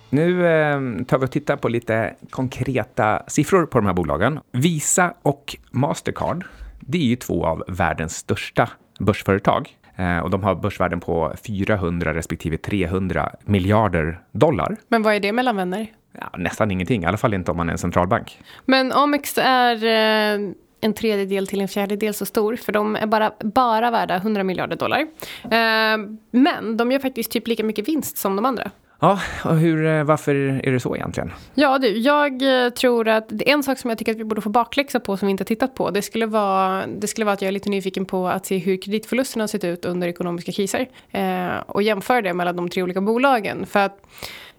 Nu 0.09 0.47
eh, 0.47 0.79
tar 1.05 1.17
vi 1.17 1.25
och 1.25 1.31
tittar 1.31 1.55
på 1.55 1.69
lite 1.69 2.15
konkreta 2.29 3.23
siffror 3.27 3.65
på 3.65 3.77
de 3.77 3.85
här 3.85 3.93
bolagen. 3.93 4.39
Visa 4.51 5.13
och 5.21 5.57
Mastercard, 5.71 6.45
det 6.79 6.97
är 6.97 7.05
ju 7.05 7.15
två 7.15 7.45
av 7.45 7.63
världens 7.67 8.15
största 8.15 8.69
börsföretag. 8.99 9.69
Eh, 9.95 10.19
och 10.19 10.29
de 10.29 10.43
har 10.43 10.55
börsvärden 10.55 10.99
på 10.99 11.33
400 11.47 12.13
respektive 12.13 12.57
300 12.57 13.31
miljarder 13.45 14.21
dollar. 14.31 14.77
Men 14.87 15.03
vad 15.03 15.15
är 15.15 15.19
det 15.19 15.31
mellan 15.31 15.55
vänner? 15.55 15.87
Ja, 16.11 16.29
nästan 16.37 16.71
ingenting, 16.71 17.03
i 17.03 17.05
alla 17.05 17.17
fall 17.17 17.33
inte 17.33 17.51
om 17.51 17.57
man 17.57 17.69
är 17.69 17.73
en 17.73 17.77
centralbank. 17.77 18.39
Men 18.65 18.91
Amex 18.91 19.37
är 19.37 19.85
eh, 19.85 20.51
en 20.81 20.93
tredjedel 20.93 21.47
till 21.47 21.61
en 21.61 21.67
fjärdedel 21.67 22.13
så 22.13 22.25
stor, 22.25 22.55
för 22.55 22.71
de 22.71 22.95
är 22.95 23.07
bara, 23.07 23.31
bara 23.39 23.91
värda 23.91 24.15
100 24.15 24.43
miljarder 24.43 24.75
dollar. 24.75 24.99
Eh, 25.43 25.97
men 26.31 26.77
de 26.77 26.91
gör 26.91 26.99
faktiskt 26.99 27.31
typ 27.31 27.47
lika 27.47 27.63
mycket 27.63 27.87
vinst 27.87 28.17
som 28.17 28.35
de 28.35 28.45
andra. 28.45 28.71
Ja, 29.01 29.19
och 29.45 29.55
hur, 29.55 29.85
eh, 29.85 30.03
varför 30.03 30.35
är 30.35 30.71
det 30.71 30.79
så 30.79 30.95
egentligen? 30.95 31.31
Ja, 31.53 31.77
du, 31.77 31.97
jag 31.97 32.41
tror 32.75 33.07
att 33.07 33.25
det 33.29 33.49
är 33.49 33.53
en 33.53 33.63
sak 33.63 33.77
som 33.77 33.89
jag 33.89 33.97
tycker 33.97 34.11
att 34.11 34.17
vi 34.17 34.23
borde 34.23 34.41
få 34.41 34.49
bakläxa 34.49 34.99
på 34.99 35.17
som 35.17 35.25
vi 35.25 35.31
inte 35.31 35.41
har 35.41 35.45
tittat 35.45 35.75
på. 35.75 35.89
Det 35.89 36.01
skulle, 36.01 36.25
vara, 36.25 36.87
det 36.87 37.07
skulle 37.07 37.25
vara 37.25 37.33
att 37.33 37.41
jag 37.41 37.47
är 37.47 37.51
lite 37.51 37.69
nyfiken 37.69 38.05
på 38.05 38.27
att 38.27 38.45
se 38.45 38.57
hur 38.57 38.81
kreditförlusterna 38.81 39.43
har 39.43 39.47
sett 39.47 39.63
ut 39.63 39.85
under 39.85 40.07
ekonomiska 40.07 40.51
kriser. 40.51 40.87
Eh, 41.11 41.57
och 41.67 41.83
jämföra 41.83 42.21
det 42.21 42.33
mellan 42.33 42.55
de 42.55 42.69
tre 42.69 42.83
olika 42.83 43.01
bolagen. 43.01 43.65
För 43.65 43.79
att 43.79 44.05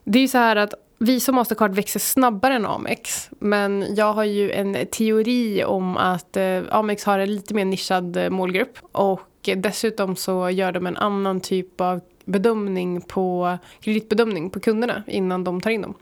det 0.05 0.19
är 0.19 0.23
ju 0.23 0.29
så 0.29 0.39
här 0.39 0.57
att 0.57 0.75
Visa 1.05 1.33
och 1.33 1.35
Mastercard 1.35 1.75
växer 1.75 2.01
snabbare 2.01 2.55
än 2.55 2.67
Amex. 2.67 3.31
Men 3.39 3.95
jag 3.95 4.13
har 4.13 4.25
ju 4.25 4.51
en 4.51 4.87
teori 4.87 5.65
om 5.65 5.97
att 5.97 6.37
eh, 6.37 6.63
Amex 6.71 7.05
har 7.05 7.19
en 7.19 7.35
lite 7.35 7.55
mer 7.55 7.65
nischad 7.65 8.17
eh, 8.17 8.31
målgrupp. 8.31 8.79
Och 8.93 9.49
dessutom 9.57 10.17
så 10.17 10.51
gör 10.51 10.73
de 10.73 10.87
en 10.87 10.97
annan 10.97 11.41
typ 11.41 11.81
av 11.81 12.01
bedömning 12.25 13.01
på, 13.01 13.59
kreditbedömning 13.81 14.51
på 14.51 14.61
kunderna 14.61 15.03
innan 15.07 15.45
de 15.45 15.61
tar 15.61 15.71
in 15.71 15.83
dem. 15.83 15.95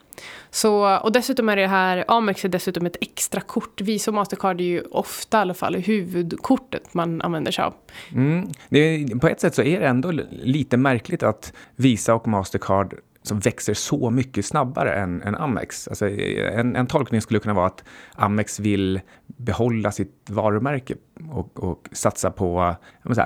Så, 0.50 0.98
och 0.98 1.12
dessutom 1.12 1.48
är 1.48 1.56
det 1.56 1.66
här, 1.66 2.04
Amex 2.08 2.44
är 2.44 2.48
dessutom 2.48 2.86
ett 2.86 2.96
extra 3.00 3.40
kort. 3.40 3.80
Visa 3.80 4.10
och 4.10 4.14
Mastercard 4.14 4.60
är 4.60 4.64
ju 4.64 4.82
ofta 4.90 5.38
i 5.38 5.40
alla 5.40 5.54
fall 5.54 5.76
huvudkortet 5.76 6.94
man 6.94 7.22
använder 7.22 7.52
sig 7.52 7.64
av. 7.64 7.74
Mm. 8.12 8.48
Det, 8.68 9.06
på 9.20 9.28
ett 9.28 9.40
sätt 9.40 9.54
så 9.54 9.62
är 9.62 9.80
det 9.80 9.86
ändå 9.86 10.10
lite 10.30 10.76
märkligt 10.76 11.22
att 11.22 11.52
Visa 11.76 12.14
och 12.14 12.28
Mastercard 12.28 12.94
som 13.28 13.38
växer 13.38 13.74
så 13.74 14.10
mycket 14.10 14.46
snabbare 14.46 14.94
än, 14.94 15.22
än 15.22 15.34
Amex. 15.34 15.88
Alltså, 15.88 16.08
en, 16.08 16.76
en 16.76 16.86
tolkning 16.86 17.20
skulle 17.20 17.40
kunna 17.40 17.54
vara 17.54 17.66
att 17.66 17.84
Amex 18.14 18.60
vill 18.60 19.00
behålla 19.26 19.92
sitt 19.92 20.30
varumärke 20.30 20.94
och, 21.32 21.64
och 21.64 21.88
satsa 21.92 22.30
på 22.30 22.60
att 22.60 22.78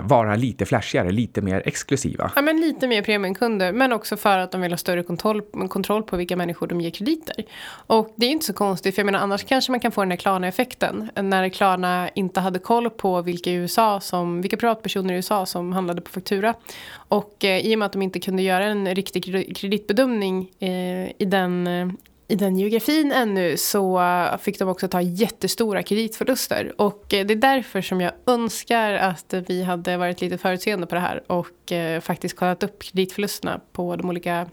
vara 0.02 0.36
lite 0.36 0.66
flashigare, 0.66 1.10
lite 1.10 1.40
mer 1.40 1.62
exklusiva. 1.64 2.32
Ja, 2.36 2.42
men 2.42 2.60
lite 2.60 2.86
mer 2.86 3.02
premiumkunder, 3.02 3.72
men 3.72 3.92
också 3.92 4.16
för 4.16 4.38
att 4.38 4.52
de 4.52 4.60
vill 4.60 4.72
ha 4.72 4.76
större 4.76 5.02
kontroll, 5.02 5.42
kontroll 5.68 6.02
på 6.02 6.16
vilka 6.16 6.36
människor 6.36 6.66
de 6.66 6.80
ger 6.80 6.90
krediter. 6.90 7.44
Och 7.86 8.12
det 8.16 8.26
är 8.26 8.30
inte 8.30 8.44
så 8.44 8.52
konstigt, 8.52 8.94
för 8.94 9.00
jag 9.00 9.06
menar 9.06 9.18
annars 9.18 9.44
kanske 9.44 9.72
man 9.72 9.80
kan 9.80 9.92
få 9.92 10.00
den 10.00 10.10
här 10.10 10.18
Klarna-effekten. 10.18 11.10
När 11.14 11.48
Klarna 11.48 12.08
inte 12.08 12.40
hade 12.40 12.58
koll 12.58 12.90
på 12.90 13.22
vilka, 13.22 13.50
USA 13.50 14.00
som, 14.00 14.40
vilka 14.40 14.56
privatpersoner 14.56 15.14
i 15.14 15.16
USA 15.16 15.46
som 15.46 15.72
handlade 15.72 16.00
på 16.00 16.10
faktura. 16.10 16.54
Och 16.94 17.44
eh, 17.44 17.58
i 17.58 17.74
och 17.74 17.78
med 17.78 17.86
att 17.86 17.92
de 17.92 18.02
inte 18.02 18.20
kunde 18.20 18.42
göra 18.42 18.64
en 18.64 18.94
riktig 18.94 19.24
kreditbedömning 19.56 20.50
eh, 20.58 21.12
i 21.18 21.24
den 21.24 21.66
eh, 21.66 21.88
i 22.32 22.34
den 22.34 22.58
geografin 22.58 23.12
ännu 23.12 23.56
så 23.56 24.02
fick 24.40 24.58
de 24.58 24.68
också 24.68 24.88
ta 24.88 25.00
jättestora 25.00 25.82
kreditförluster. 25.82 26.72
Och 26.76 27.14
eh, 27.14 27.26
det 27.26 27.34
är 27.34 27.36
därför 27.36 27.80
som 27.80 28.00
jag 28.00 28.12
önskar 28.26 28.94
att 28.94 29.34
vi 29.46 29.62
hade 29.62 29.96
varit 29.96 30.20
lite 30.20 30.38
förutseende 30.38 30.86
på 30.86 30.94
det 30.94 31.00
här 31.00 31.22
och 31.26 31.72
eh, 31.72 32.00
faktiskt 32.00 32.36
kollat 32.36 32.62
upp 32.62 32.82
kreditförlusterna 32.82 33.60
på 33.72 33.96
de, 33.96 34.08
olika, 34.08 34.46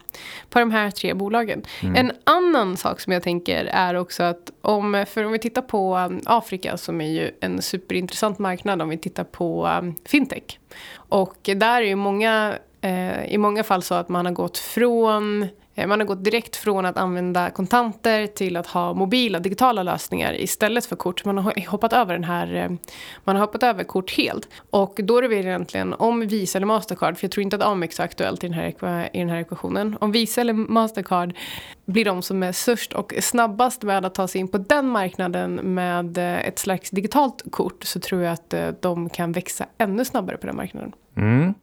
på 0.48 0.58
de 0.58 0.70
här 0.70 0.90
tre 0.90 1.14
bolagen. 1.14 1.62
Mm. 1.82 1.96
En 1.96 2.12
annan 2.24 2.76
sak 2.76 3.00
som 3.00 3.12
jag 3.12 3.22
tänker 3.22 3.64
är 3.64 3.94
också 3.94 4.22
att 4.22 4.50
om, 4.62 5.04
för 5.08 5.24
om 5.24 5.32
vi 5.32 5.38
tittar 5.38 5.62
på 5.62 5.96
um, 5.96 6.20
Afrika 6.24 6.76
som 6.76 7.00
är 7.00 7.10
ju 7.10 7.30
en 7.40 7.62
superintressant 7.62 8.38
marknad 8.38 8.82
om 8.82 8.88
vi 8.88 8.98
tittar 8.98 9.24
på 9.24 9.66
um, 9.66 9.94
fintech. 10.04 10.58
Och 10.94 11.38
där 11.42 11.82
är 11.82 11.86
ju 11.86 11.96
många 11.96 12.54
eh, 12.80 13.24
i 13.24 13.38
många 13.38 13.64
fall 13.64 13.82
så 13.82 13.94
att 13.94 14.08
man 14.08 14.26
har 14.26 14.32
gått 14.32 14.58
från 14.58 15.48
Eh, 15.80 15.86
man 15.86 16.00
har 16.00 16.06
gått 16.06 16.24
direkt 16.24 16.56
från 16.56 16.86
att 16.86 16.96
använda 16.96 17.50
kontanter 17.50 18.26
till 18.26 18.56
att 18.56 18.66
ha 18.66 18.94
mobila 18.94 19.38
digitala 19.38 19.82
lösningar 19.82 20.40
istället 20.40 20.86
för 20.86 20.96
kort. 20.96 21.24
Man 21.24 21.38
har 21.38 21.66
hoppat 21.66 21.92
över 21.92 22.12
den 22.12 22.24
här, 22.24 22.54
eh, 22.54 22.70
man 23.24 23.36
har 23.36 23.40
hoppat 23.40 23.62
över 23.62 23.84
kort 23.84 24.16
helt. 24.16 24.48
Och 24.70 25.00
då 25.02 25.18
är 25.18 25.28
det 25.28 25.36
egentligen 25.36 25.94
om 25.94 26.20
Visa 26.20 26.58
eller 26.58 26.66
Mastercard, 26.66 27.16
för 27.18 27.24
jag 27.24 27.32
tror 27.32 27.42
inte 27.42 27.56
att 27.56 27.62
Amex 27.62 28.00
är 28.00 28.04
aktuellt 28.04 28.44
i 28.44 28.46
den, 28.46 28.54
här, 28.54 29.10
i 29.12 29.18
den 29.18 29.28
här 29.28 29.40
ekvationen. 29.40 29.96
Om 30.00 30.12
Visa 30.12 30.40
eller 30.40 30.52
Mastercard 30.52 31.34
blir 31.84 32.04
de 32.04 32.22
som 32.22 32.42
är 32.42 32.52
störst 32.52 32.92
och 32.92 33.14
snabbast 33.20 33.82
med 33.82 34.04
att 34.04 34.14
ta 34.14 34.28
sig 34.28 34.40
in 34.40 34.48
på 34.48 34.58
den 34.58 34.88
marknaden 34.88 35.54
med 35.54 36.18
eh, 36.18 36.48
ett 36.48 36.58
slags 36.58 36.90
digitalt 36.90 37.42
kort 37.50 37.84
så 37.84 38.00
tror 38.00 38.22
jag 38.22 38.32
att 38.32 38.54
de 38.80 39.10
kan 39.10 39.32
växa 39.32 39.66
ännu 39.78 40.04
snabbare 40.04 40.36
på 40.36 40.46
den 40.46 40.56
marknaden. 40.56 40.92
Mm. 41.16 41.54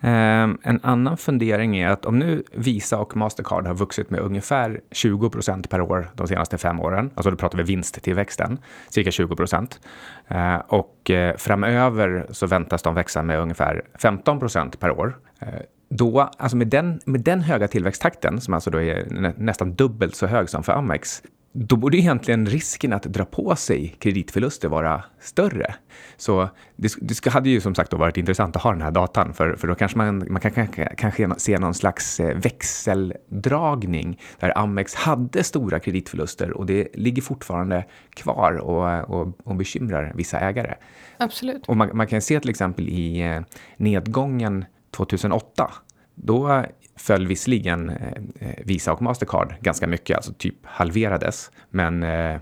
Ehm, 0.00 0.58
en 0.62 0.80
annan 0.82 1.16
fundering 1.16 1.76
är 1.76 1.88
att 1.88 2.04
om 2.04 2.18
nu 2.18 2.42
Visa 2.52 2.98
och 2.98 3.16
Mastercard 3.16 3.66
har 3.66 3.74
vuxit 3.74 4.10
med 4.10 4.20
ungefär 4.20 4.80
20 4.90 5.30
procent 5.30 5.70
per 5.70 5.80
år 5.80 6.10
de 6.14 6.28
senaste 6.28 6.58
fem 6.58 6.80
åren, 6.80 7.10
alltså 7.14 7.30
då 7.30 7.36
pratar 7.36 7.58
vi 7.58 7.64
vinsttillväxten, 7.64 8.58
cirka 8.88 9.10
20 9.10 9.36
procent. 9.36 9.80
Eh, 10.28 10.56
och 10.56 11.10
eh, 11.10 11.36
framöver 11.36 12.26
så 12.30 12.46
väntas 12.46 12.82
de 12.82 12.94
växa 12.94 13.22
med 13.22 13.40
ungefär 13.40 13.82
15 13.98 14.38
procent 14.38 14.80
per 14.80 14.90
år. 14.90 15.18
Eh, 15.40 15.48
då, 15.90 16.20
alltså 16.20 16.56
med 16.56 16.68
den, 16.68 17.00
med 17.04 17.20
den 17.20 17.40
höga 17.40 17.68
tillväxttakten, 17.68 18.40
som 18.40 18.54
alltså 18.54 18.70
då 18.70 18.82
är 18.82 19.06
nä, 19.10 19.32
nästan 19.36 19.74
dubbelt 19.74 20.14
så 20.14 20.26
hög 20.26 20.48
som 20.48 20.62
för 20.62 20.72
Amex, 20.72 21.22
då 21.60 21.76
borde 21.76 21.96
egentligen 21.96 22.46
risken 22.46 22.92
att 22.92 23.02
dra 23.02 23.24
på 23.24 23.56
sig 23.56 23.96
kreditförluster 23.98 24.68
vara 24.68 25.04
större. 25.20 25.74
Så 26.16 26.48
det, 26.76 26.94
det 27.00 27.30
hade 27.30 27.50
ju 27.50 27.60
som 27.60 27.74
sagt 27.74 27.92
varit 27.92 28.16
intressant 28.16 28.56
att 28.56 28.62
ha 28.62 28.72
den 28.72 28.82
här 28.82 28.90
datan, 28.90 29.34
för, 29.34 29.56
för 29.56 29.68
då 29.68 29.74
kanske 29.74 29.98
man, 29.98 30.32
man 30.32 30.40
kan 30.40 30.68
kanske 30.96 31.28
se 31.36 31.58
någon 31.58 31.74
slags 31.74 32.20
eh, 32.20 32.36
växeldragning 32.38 34.20
där 34.40 34.58
Amex 34.58 34.94
hade 34.94 35.44
stora 35.44 35.80
kreditförluster 35.80 36.50
och 36.50 36.66
det 36.66 36.88
ligger 36.94 37.22
fortfarande 37.22 37.84
kvar 38.10 38.52
och, 38.52 39.10
och, 39.10 39.32
och 39.44 39.56
bekymrar 39.56 40.12
vissa 40.14 40.40
ägare. 40.40 40.74
Absolut. 41.16 41.66
Och 41.66 41.76
man, 41.76 41.90
man 41.92 42.06
kan 42.06 42.22
se 42.22 42.40
till 42.40 42.50
exempel 42.50 42.88
i 42.88 43.20
eh, 43.20 43.40
nedgången 43.76 44.64
2008 44.90 45.70
då 46.14 46.64
föll 46.98 47.26
visserligen 47.26 47.90
eh, 47.90 48.12
eh, 48.40 48.54
Visa 48.64 48.92
och 48.92 49.02
Mastercard 49.02 49.54
ganska 49.60 49.86
mycket, 49.86 50.16
alltså 50.16 50.32
typ 50.32 50.54
halverades. 50.62 51.50
Men 51.70 52.02
eh, 52.02 52.40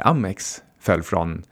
Amex 0.00 0.62
föll 0.80 1.02
från 1.02 1.42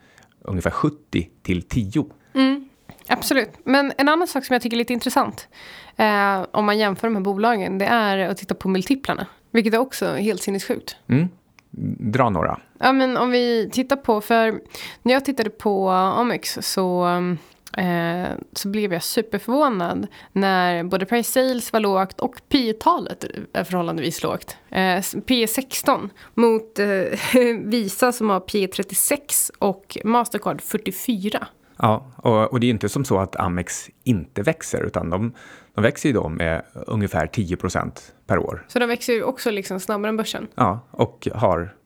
ungefär 0.41 0.71
70 0.71 1.29
till 1.43 1.61
10. 1.61 2.05
Mm, 2.33 2.69
absolut. 3.07 3.49
Men 3.63 3.93
en 3.97 4.09
annan 4.09 4.27
sak 4.27 4.45
som 4.45 4.53
jag 4.53 4.61
tycker 4.61 4.77
är 4.77 4.79
lite 4.79 4.93
intressant 4.93 5.47
eh, 5.95 6.45
om 6.51 6.65
man 6.65 6.77
jämför 6.77 7.07
de 7.07 7.15
här 7.15 7.23
bolagen, 7.23 7.77
det 7.77 7.85
är 7.85 8.17
att 8.17 8.37
titta 8.37 8.55
på 8.55 8.69
multiplarna. 8.69 9.27
Vilket 9.51 9.73
är 9.73 9.77
också 9.77 10.13
helt 10.13 10.41
sinnessjukt. 10.41 10.95
Mm. 11.07 11.27
Dra 12.11 12.29
några. 12.29 12.59
Ja, 12.79 12.91
men 12.91 13.17
om 13.17 13.31
vi 13.31 13.69
tittar 13.73 13.95
på, 13.95 14.21
för 14.21 14.59
när 15.01 15.13
jag 15.13 15.25
tittade 15.25 15.49
på 15.49 15.89
Amex 15.89 16.57
så 16.61 17.05
eh, 17.77 18.27
så 18.53 18.67
blev 18.67 18.93
jag 18.93 19.03
superförvånad 19.03 20.07
när 20.31 20.83
både 20.83 21.05
price 21.05 21.31
sales 21.31 21.73
var 21.73 21.79
lågt 21.79 22.19
och 22.19 22.35
P-talet 22.49 23.25
är 23.53 23.63
förhållandevis 23.63 24.23
lågt. 24.23 24.57
Eh, 24.69 25.03
P 25.27 25.47
16 25.47 26.09
mot 26.33 26.79
eh, 26.79 26.87
Visa 27.63 28.11
som 28.11 28.29
har 28.29 28.39
P 28.39 28.67
36 28.67 29.51
och 29.59 29.97
Mastercard 30.03 30.61
44. 30.61 31.47
Ja, 31.77 32.11
och, 32.15 32.51
och, 32.51 32.59
det 32.59 32.67
är 32.67 32.69
inte 32.69 32.89
som 32.89 33.05
så 33.05 33.19
att 33.19 33.35
Amex 33.35 33.89
inte 34.03 34.41
växer, 34.41 34.83
utan 34.83 35.09
de, 35.09 35.33
de 35.75 35.81
växer 35.81 36.09
ju 36.09 36.13
då 36.13 36.29
med 36.29 36.61
ungefär 36.73 37.27
10 37.27 37.57
procent 37.57 38.13
per 38.27 38.37
år. 38.39 38.65
Så 38.67 38.79
de 38.79 38.85
växer 38.85 39.13
ju 39.13 39.23
också 39.23 39.51
liksom 39.51 39.79
snabbare 39.79 40.09
än 40.09 40.17
börsen? 40.17 40.47
Ja, 40.55 40.79
och 40.91 41.27
har 41.33 41.76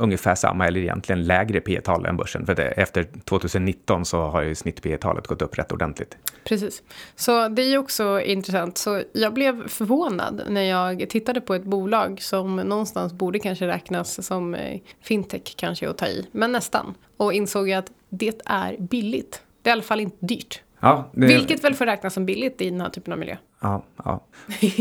ungefär 0.00 0.34
samma 0.34 0.66
eller 0.66 0.80
egentligen 0.80 1.24
lägre 1.24 1.60
P 1.60 1.80
tal 1.80 2.06
än 2.06 2.16
börsen. 2.16 2.46
För 2.46 2.54
det, 2.54 2.68
efter 2.68 3.06
2019 3.24 4.04
så 4.04 4.22
har 4.22 4.42
ju 4.42 4.54
snitt 4.54 4.82
P 4.82 4.96
talet 4.96 5.26
gått 5.26 5.42
upp 5.42 5.58
rätt 5.58 5.72
ordentligt. 5.72 6.16
Precis. 6.44 6.82
Så 7.16 7.48
det 7.48 7.62
är 7.62 7.68
ju 7.68 7.78
också 7.78 8.20
intressant. 8.20 8.78
Så 8.78 9.02
jag 9.12 9.34
blev 9.34 9.68
förvånad 9.68 10.42
när 10.48 10.62
jag 10.62 11.10
tittade 11.10 11.40
på 11.40 11.54
ett 11.54 11.64
bolag 11.64 12.22
som 12.22 12.56
någonstans 12.56 13.12
borde 13.12 13.38
kanske 13.38 13.66
räknas 13.66 14.26
som 14.26 14.54
eh, 14.54 14.80
fintech 15.02 15.56
kanske 15.56 15.90
att 15.90 15.98
ta 15.98 16.06
i, 16.06 16.26
men 16.32 16.52
nästan. 16.52 16.94
Och 17.16 17.32
insåg 17.32 17.70
att 17.70 17.90
det 18.08 18.40
är 18.46 18.76
billigt. 18.78 19.42
Det 19.62 19.70
är 19.70 19.72
i 19.72 19.72
alla 19.72 19.82
fall 19.82 20.00
inte 20.00 20.16
dyrt. 20.20 20.62
Ja, 20.80 21.10
det... 21.12 21.26
Vilket 21.26 21.64
väl 21.64 21.74
får 21.74 21.86
räknas 21.86 22.14
som 22.14 22.26
billigt 22.26 22.60
i 22.60 22.70
den 22.70 22.80
här 22.80 22.90
typen 22.90 23.12
av 23.12 23.18
miljö. 23.18 23.36
Ja, 23.62 23.84
ja. 24.04 24.26
nej, 24.62 24.76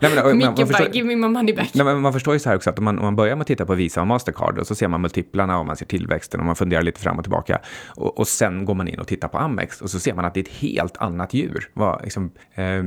men, 0.00 0.56
förstår, 0.66 0.88
give 0.92 1.06
me 1.06 1.16
my 1.16 1.28
money 1.28 1.54
back. 1.54 1.74
Nej, 1.74 1.84
men 1.84 2.00
man 2.00 2.12
förstår 2.12 2.34
ju 2.34 2.40
så 2.40 2.48
här 2.48 2.56
också 2.56 2.70
att 2.70 2.78
om 2.78 2.84
man, 2.84 2.98
om 2.98 3.04
man 3.04 3.16
börjar 3.16 3.36
med 3.36 3.40
att 3.40 3.46
titta 3.46 3.66
på 3.66 3.74
Visa 3.74 4.00
och 4.00 4.06
Mastercard 4.06 4.58
och 4.58 4.66
så 4.66 4.74
ser 4.74 4.88
man 4.88 5.00
multiplarna 5.00 5.58
och 5.58 5.66
man 5.66 5.76
ser 5.76 5.86
tillväxten 5.86 6.40
och 6.40 6.46
man 6.46 6.56
funderar 6.56 6.82
lite 6.82 7.00
fram 7.00 7.18
och 7.18 7.24
tillbaka. 7.24 7.60
Och, 7.86 8.18
och 8.18 8.28
sen 8.28 8.64
går 8.64 8.74
man 8.74 8.88
in 8.88 9.00
och 9.00 9.06
tittar 9.06 9.28
på 9.28 9.38
Amex 9.38 9.80
och 9.80 9.90
så 9.90 10.00
ser 10.00 10.14
man 10.14 10.24
att 10.24 10.34
det 10.34 10.40
är 10.40 10.44
ett 10.44 10.56
helt 10.56 10.96
annat 10.96 11.34
djur. 11.34 11.70
Vad, 11.74 12.02
liksom, 12.02 12.30
eh, 12.54 12.84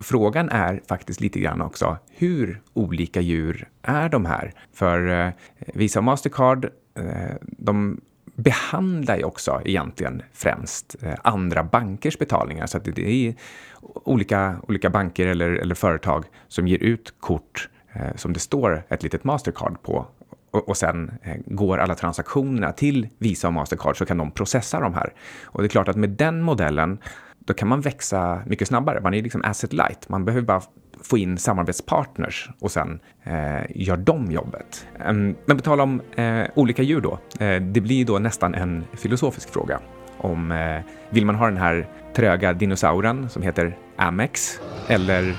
frågan 0.00 0.48
är 0.48 0.80
faktiskt 0.88 1.20
lite 1.20 1.40
grann 1.40 1.60
också 1.60 1.98
hur 2.10 2.62
olika 2.74 3.20
djur 3.20 3.68
är 3.82 4.08
de 4.08 4.26
här? 4.26 4.52
För 4.74 5.26
eh, 5.26 5.32
Visa 5.74 5.98
och 5.98 6.04
Mastercard 6.04 6.64
eh, 6.94 7.36
de 7.42 8.00
behandlar 8.34 9.16
ju 9.16 9.24
också 9.24 9.60
egentligen 9.64 10.22
främst 10.32 10.96
eh, 11.02 11.14
andra 11.24 11.64
bankers 11.64 12.18
betalningar. 12.18 12.66
Så 12.66 12.76
att 12.76 12.84
det 12.84 13.28
är 13.28 13.34
olika, 13.82 14.56
olika 14.68 14.90
banker 14.90 15.26
eller, 15.26 15.50
eller 15.50 15.74
företag 15.74 16.24
som 16.48 16.68
ger 16.68 16.78
ut 16.78 17.14
kort 17.20 17.68
eh, 17.92 18.16
som 18.16 18.32
det 18.32 18.40
står 18.40 18.82
ett 18.88 19.02
litet 19.02 19.24
Mastercard 19.24 19.82
på 19.82 20.06
och, 20.50 20.68
och 20.68 20.76
sen 20.76 21.12
eh, 21.22 21.36
går 21.46 21.78
alla 21.78 21.94
transaktionerna 21.94 22.72
till 22.72 23.08
Visa 23.18 23.46
och 23.46 23.54
Mastercard 23.54 23.98
så 23.98 24.04
kan 24.04 24.18
de 24.18 24.30
processa 24.30 24.80
de 24.80 24.94
här. 24.94 25.12
Och 25.44 25.62
det 25.62 25.66
är 25.66 25.68
klart 25.68 25.88
att 25.88 25.96
med 25.96 26.10
den 26.10 26.42
modellen 26.42 26.98
då 27.38 27.54
kan 27.54 27.68
man 27.68 27.80
växa 27.80 28.42
mycket 28.46 28.68
snabbare. 28.68 29.00
Man 29.00 29.14
är 29.14 29.22
liksom 29.22 29.44
asset 29.44 29.72
light. 29.72 30.08
Man 30.08 30.24
behöver 30.24 30.46
bara 30.46 30.62
få 31.04 31.18
in 31.18 31.38
samarbetspartners 31.38 32.50
och 32.60 32.70
sen 32.70 33.00
eh, 33.24 33.62
gör 33.68 33.96
de 33.96 34.30
jobbet. 34.30 34.86
Men 34.98 35.36
på 35.46 35.58
tal 35.58 35.80
om 35.80 36.02
eh, 36.16 36.44
olika 36.54 36.82
djur 36.82 37.00
då. 37.00 37.18
Eh, 37.44 37.62
det 37.62 37.80
blir 37.80 38.04
då 38.04 38.18
nästan 38.18 38.54
en 38.54 38.84
filosofisk 38.92 39.52
fråga. 39.52 39.80
Om 40.18 40.52
eh, 40.52 40.80
vill 41.10 41.26
man 41.26 41.34
ha 41.34 41.46
den 41.46 41.56
här 41.56 41.86
tröga 42.14 42.52
dinosauren 42.52 43.28
som 43.28 43.42
heter 43.42 43.76
Amex 43.96 44.60
eller 44.88 45.36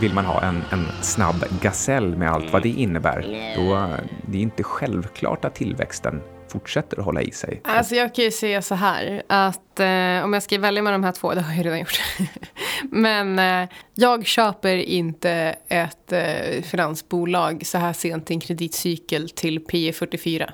vill 0.00 0.14
man 0.14 0.24
ha 0.24 0.42
en, 0.42 0.62
en 0.70 0.86
snabb 1.02 1.44
gasell 1.62 2.16
med 2.16 2.30
allt 2.30 2.52
vad 2.52 2.62
det 2.62 2.68
innebär? 2.68 3.26
Då 3.56 3.96
det 4.26 4.38
är 4.38 4.42
inte 4.42 4.62
självklart 4.62 5.44
att 5.44 5.54
tillväxten 5.54 6.20
fortsätter 6.60 6.98
att 6.98 7.04
hålla 7.04 7.22
i 7.22 7.30
sig? 7.30 7.60
Alltså 7.64 7.94
jag 7.94 8.14
kan 8.14 8.24
ju 8.24 8.30
säga 8.30 8.62
så 8.62 8.74
här 8.74 9.22
att 9.26 9.80
eh, 9.80 10.24
om 10.24 10.32
jag 10.32 10.42
ska 10.42 10.58
välja 10.58 10.82
med 10.82 10.92
de 10.92 11.04
här 11.04 11.12
två, 11.12 11.34
det 11.34 11.40
har 11.40 11.54
jag 11.54 11.66
redan 11.66 11.78
gjort. 11.78 12.00
Men 12.90 13.38
eh, 13.38 13.68
jag 13.94 14.26
köper 14.26 14.76
inte 14.76 15.56
ett 15.68 16.12
eh, 16.12 16.62
finansbolag 16.62 17.66
så 17.66 17.78
här 17.78 17.92
sent 17.92 18.30
i 18.30 18.34
en 18.34 18.40
kreditcykel 18.40 19.30
till 19.30 19.60
P 19.60 19.92
44. 19.92 20.52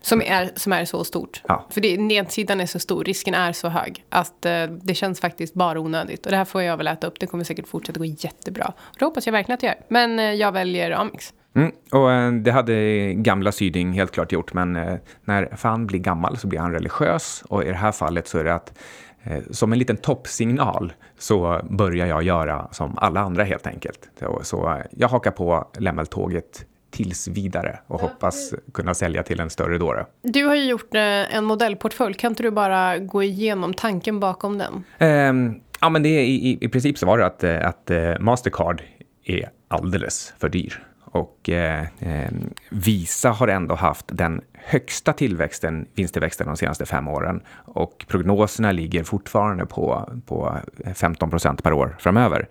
Som 0.00 0.22
är, 0.22 0.50
som 0.56 0.72
är 0.72 0.84
så 0.84 1.04
stort. 1.04 1.42
Ja. 1.48 1.66
För 1.70 1.80
det, 1.80 1.96
nedsidan 1.96 2.60
är 2.60 2.66
så 2.66 2.78
stor, 2.78 3.04
risken 3.04 3.34
är 3.34 3.52
så 3.52 3.68
hög. 3.68 4.04
Att 4.08 4.46
eh, 4.46 4.66
det 4.66 4.94
känns 4.94 5.20
faktiskt 5.20 5.54
bara 5.54 5.80
onödigt. 5.80 6.26
Och 6.26 6.30
det 6.30 6.36
här 6.38 6.44
får 6.44 6.62
jag 6.62 6.76
väl 6.76 6.86
äta 6.86 7.06
upp, 7.06 7.20
det 7.20 7.26
kommer 7.26 7.44
säkert 7.44 7.68
fortsätta 7.68 7.98
gå 7.98 8.04
jättebra. 8.04 8.72
Och 8.78 8.96
det 8.98 9.04
hoppas 9.04 9.26
jag 9.26 9.32
verkligen 9.32 9.54
att 9.54 9.62
jag 9.62 9.70
gör. 9.70 9.84
Men 9.88 10.18
eh, 10.18 10.32
jag 10.32 10.52
väljer 10.52 10.90
Amix. 10.90 11.32
Mm, 11.54 11.72
och 11.92 12.12
eh, 12.12 12.32
det 12.32 12.50
hade 12.50 13.12
gamla 13.14 13.52
Syding 13.52 13.92
helt 13.92 14.10
klart 14.12 14.32
gjort, 14.32 14.52
men 14.54 14.76
eh, 14.76 14.94
när 15.24 15.56
fan 15.56 15.86
blir 15.86 15.98
gammal 15.98 16.36
så 16.36 16.46
blir 16.46 16.58
han 16.58 16.72
religiös 16.72 17.44
och 17.48 17.64
i 17.64 17.68
det 17.68 17.74
här 17.74 17.92
fallet 17.92 18.28
så 18.28 18.38
är 18.38 18.44
det 18.44 18.54
att 18.54 18.78
eh, 19.22 19.38
som 19.50 19.72
en 19.72 19.78
liten 19.78 19.96
toppsignal 19.96 20.92
så 21.18 21.60
börjar 21.70 22.06
jag 22.06 22.22
göra 22.22 22.68
som 22.72 22.98
alla 22.98 23.20
andra 23.20 23.44
helt 23.44 23.66
enkelt. 23.66 24.10
Så, 24.42 24.82
jag 24.90 25.08
hakar 25.08 25.30
på 25.30 25.68
lämmeltåget 25.78 26.64
tills 26.90 27.28
vidare 27.28 27.78
och 27.86 28.00
hoppas 28.00 28.54
kunna 28.74 28.94
sälja 28.94 29.22
till 29.22 29.40
en 29.40 29.50
större 29.50 29.78
dåre. 29.78 30.06
Du 30.22 30.44
har 30.44 30.54
ju 30.54 30.64
gjort 30.64 30.94
en 30.94 31.44
modellportfölj. 31.44 32.14
Kan 32.14 32.32
inte 32.32 32.42
du 32.42 32.50
bara 32.50 32.98
gå 32.98 33.22
igenom 33.22 33.74
tanken 33.74 34.20
bakom 34.20 34.58
den? 34.58 34.84
Ehm, 34.98 35.54
ja, 35.80 35.88
men 35.88 36.02
det 36.02 36.08
är, 36.08 36.22
i, 36.22 36.58
i 36.60 36.68
princip 36.68 36.98
så 36.98 37.06
var 37.06 37.18
det 37.18 37.26
att, 37.26 37.44
att 37.44 37.90
Mastercard 38.20 38.82
är 39.24 39.50
alldeles 39.68 40.34
för 40.38 40.48
dyr. 40.48 40.87
Och 41.10 41.48
eh, 41.48 41.86
eh, 41.98 42.30
Visa 42.70 43.30
har 43.30 43.48
ändå 43.48 43.74
haft 43.74 44.04
den 44.08 44.40
högsta 44.52 45.12
tillväxten, 45.12 45.86
vinsttillväxten 45.94 46.46
de 46.46 46.56
senaste 46.56 46.86
fem 46.86 47.08
åren. 47.08 47.40
Och 47.64 48.04
prognoserna 48.08 48.72
ligger 48.72 49.04
fortfarande 49.04 49.66
på, 49.66 50.12
på 50.26 50.58
15 50.94 51.30
procent 51.30 51.62
per 51.62 51.72
år 51.72 51.96
framöver. 51.98 52.48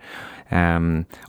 Eh, 0.48 0.80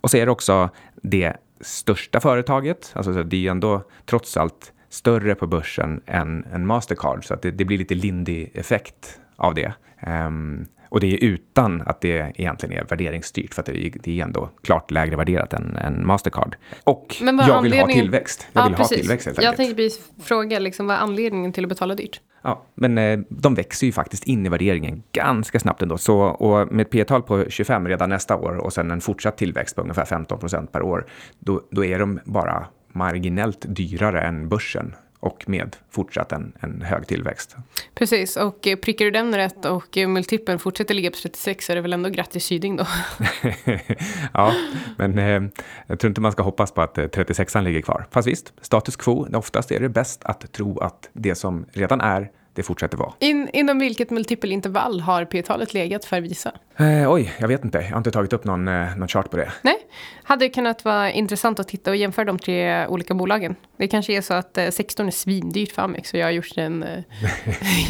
och 0.01 0.11
så 0.11 0.17
är 0.17 0.25
det 0.25 0.31
också 0.31 0.69
det 1.01 1.33
största 1.61 2.19
företaget, 2.19 2.91
alltså 2.95 3.23
det 3.23 3.47
är 3.47 3.51
ändå 3.51 3.83
trots 4.05 4.37
allt 4.37 4.73
större 4.89 5.35
på 5.35 5.47
börsen 5.47 6.01
än, 6.05 6.45
än 6.53 6.65
Mastercard, 6.65 7.25
så 7.25 7.33
att 7.33 7.41
det, 7.41 7.51
det 7.51 7.65
blir 7.65 7.77
lite 7.77 7.95
Lindy-effekt 7.95 9.19
av 9.35 9.53
det. 9.55 9.73
Ehm, 9.99 10.65
och 10.89 10.99
det 10.99 11.13
är 11.13 11.23
utan 11.23 11.81
att 11.81 12.01
det 12.01 12.33
egentligen 12.35 12.77
är 12.77 12.85
värderingsstyrt, 12.89 13.53
för 13.53 13.61
att 13.61 13.65
det 13.65 13.85
är, 13.85 13.91
det 14.03 14.19
är 14.19 14.23
ändå 14.23 14.49
klart 14.63 14.91
lägre 14.91 15.15
värderat 15.15 15.53
än, 15.53 15.75
än 15.75 16.07
Mastercard. 16.07 16.55
Och 16.83 17.15
jag 17.19 17.25
vill 17.25 17.39
ha 17.39 17.57
anledningen- 17.57 17.89
tillväxt. 17.89 18.47
Jag 18.53 18.63
vill 18.63 18.73
ha 18.73 18.85
tillväxt 18.85 19.25
helt 19.25 19.41
Jag 19.41 19.55
tänkte 19.55 19.75
precis 19.75 20.11
fråga, 20.23 20.59
liksom, 20.59 20.87
vad 20.87 20.95
är 20.95 20.99
anledningen 20.99 21.53
till 21.53 21.65
att 21.65 21.69
betala 21.69 21.95
dyrt? 21.95 22.21
Ja, 22.41 22.65
men 22.75 22.97
eh, 22.97 23.19
de 23.29 23.55
växer 23.55 23.87
ju 23.87 23.93
faktiskt 23.93 24.23
in 24.23 24.45
i 24.45 24.49
värderingen 24.49 25.03
ganska 25.11 25.59
snabbt 25.59 25.81
ändå. 25.81 25.97
Så, 25.97 26.19
och 26.19 26.73
med 26.73 26.81
ett 26.81 26.91
P-tal 26.91 27.21
på 27.21 27.45
25 27.49 27.87
redan 27.87 28.09
nästa 28.09 28.35
år 28.35 28.57
och 28.57 28.73
sen 28.73 28.91
en 28.91 29.01
fortsatt 29.01 29.37
tillväxt 29.37 29.75
på 29.75 29.81
ungefär 29.81 30.05
15 30.05 30.39
procent 30.39 30.71
per 30.71 30.81
år, 30.81 31.05
då, 31.39 31.61
då 31.71 31.85
är 31.85 31.99
de 31.99 32.19
bara 32.23 32.65
marginellt 32.93 33.65
dyrare 33.67 34.21
än 34.21 34.49
börsen 34.49 34.95
och 35.19 35.49
med 35.49 35.75
fortsatt 35.89 36.31
en, 36.31 36.53
en 36.59 36.81
hög 36.81 37.07
tillväxt. 37.07 37.55
Precis, 37.95 38.37
och 38.37 38.67
eh, 38.67 38.75
prickar 38.75 39.05
du 39.05 39.11
den 39.11 39.35
rätt 39.35 39.65
och 39.65 39.97
eh, 39.97 40.07
multipeln 40.07 40.59
fortsätter 40.59 40.93
ligga 40.93 41.11
på 41.11 41.17
36 41.17 41.65
så 41.65 41.71
är 41.71 41.75
det 41.75 41.81
väl 41.81 41.93
ändå 41.93 42.09
grattis 42.09 42.45
Syding 42.45 42.75
då. 42.75 42.85
ja, 44.33 44.53
men 44.97 45.19
eh, 45.19 45.51
jag 45.87 45.99
tror 45.99 46.09
inte 46.09 46.21
man 46.21 46.31
ska 46.31 46.43
hoppas 46.43 46.71
på 46.71 46.81
att 46.81 46.97
eh, 46.97 47.03
36an 47.03 47.61
ligger 47.61 47.81
kvar. 47.81 48.05
Fast 48.11 48.27
visst, 48.27 48.53
status 48.61 48.95
quo, 48.95 49.27
oftast 49.33 49.71
är 49.71 49.79
det 49.79 49.89
bäst 49.89 50.23
att 50.23 50.51
tro 50.51 50.79
att 50.79 51.09
det 51.13 51.35
som 51.35 51.65
redan 51.71 52.01
är, 52.01 52.31
det 52.59 52.63
fortsätter 52.63 52.97
vara. 52.97 53.13
In, 53.19 53.49
inom 53.53 53.79
vilket 53.79 54.09
multipelintervall 54.09 54.99
har 54.99 55.25
P-talet 55.25 55.73
legat 55.73 56.05
för 56.05 56.21
Visa? 56.21 56.51
Eh, 56.77 57.11
oj, 57.11 57.33
jag 57.39 57.47
vet 57.47 57.63
inte. 57.63 57.77
Jag 57.77 57.89
har 57.89 57.97
inte 57.97 58.11
tagit 58.11 58.33
upp 58.33 58.45
någon, 58.45 58.67
eh, 58.67 58.95
någon 58.97 59.07
chart 59.07 59.31
på 59.31 59.37
det. 59.37 59.51
Nej, 59.61 59.75
hade 60.23 60.45
det 60.45 60.49
kunnat 60.49 60.85
vara 60.85 61.11
intressant 61.11 61.59
att 61.59 61.67
titta 61.67 61.91
och 61.91 61.95
jämföra 61.95 62.25
de 62.25 62.39
tre 62.39 62.87
olika 62.87 63.13
bolagen. 63.13 63.55
Det 63.77 63.87
kanske 63.87 64.13
är 64.13 64.21
så 64.21 64.33
att 64.33 64.57
eh, 64.57 64.69
16 64.69 65.07
är 65.07 65.11
svindyrt 65.11 65.71
för 65.71 65.81
Amex 65.81 66.13
och 66.13 66.19
jag 66.19 66.25
har 66.25 66.31
gjort, 66.31 66.57
en, 66.57 66.83
eh, 66.83 67.03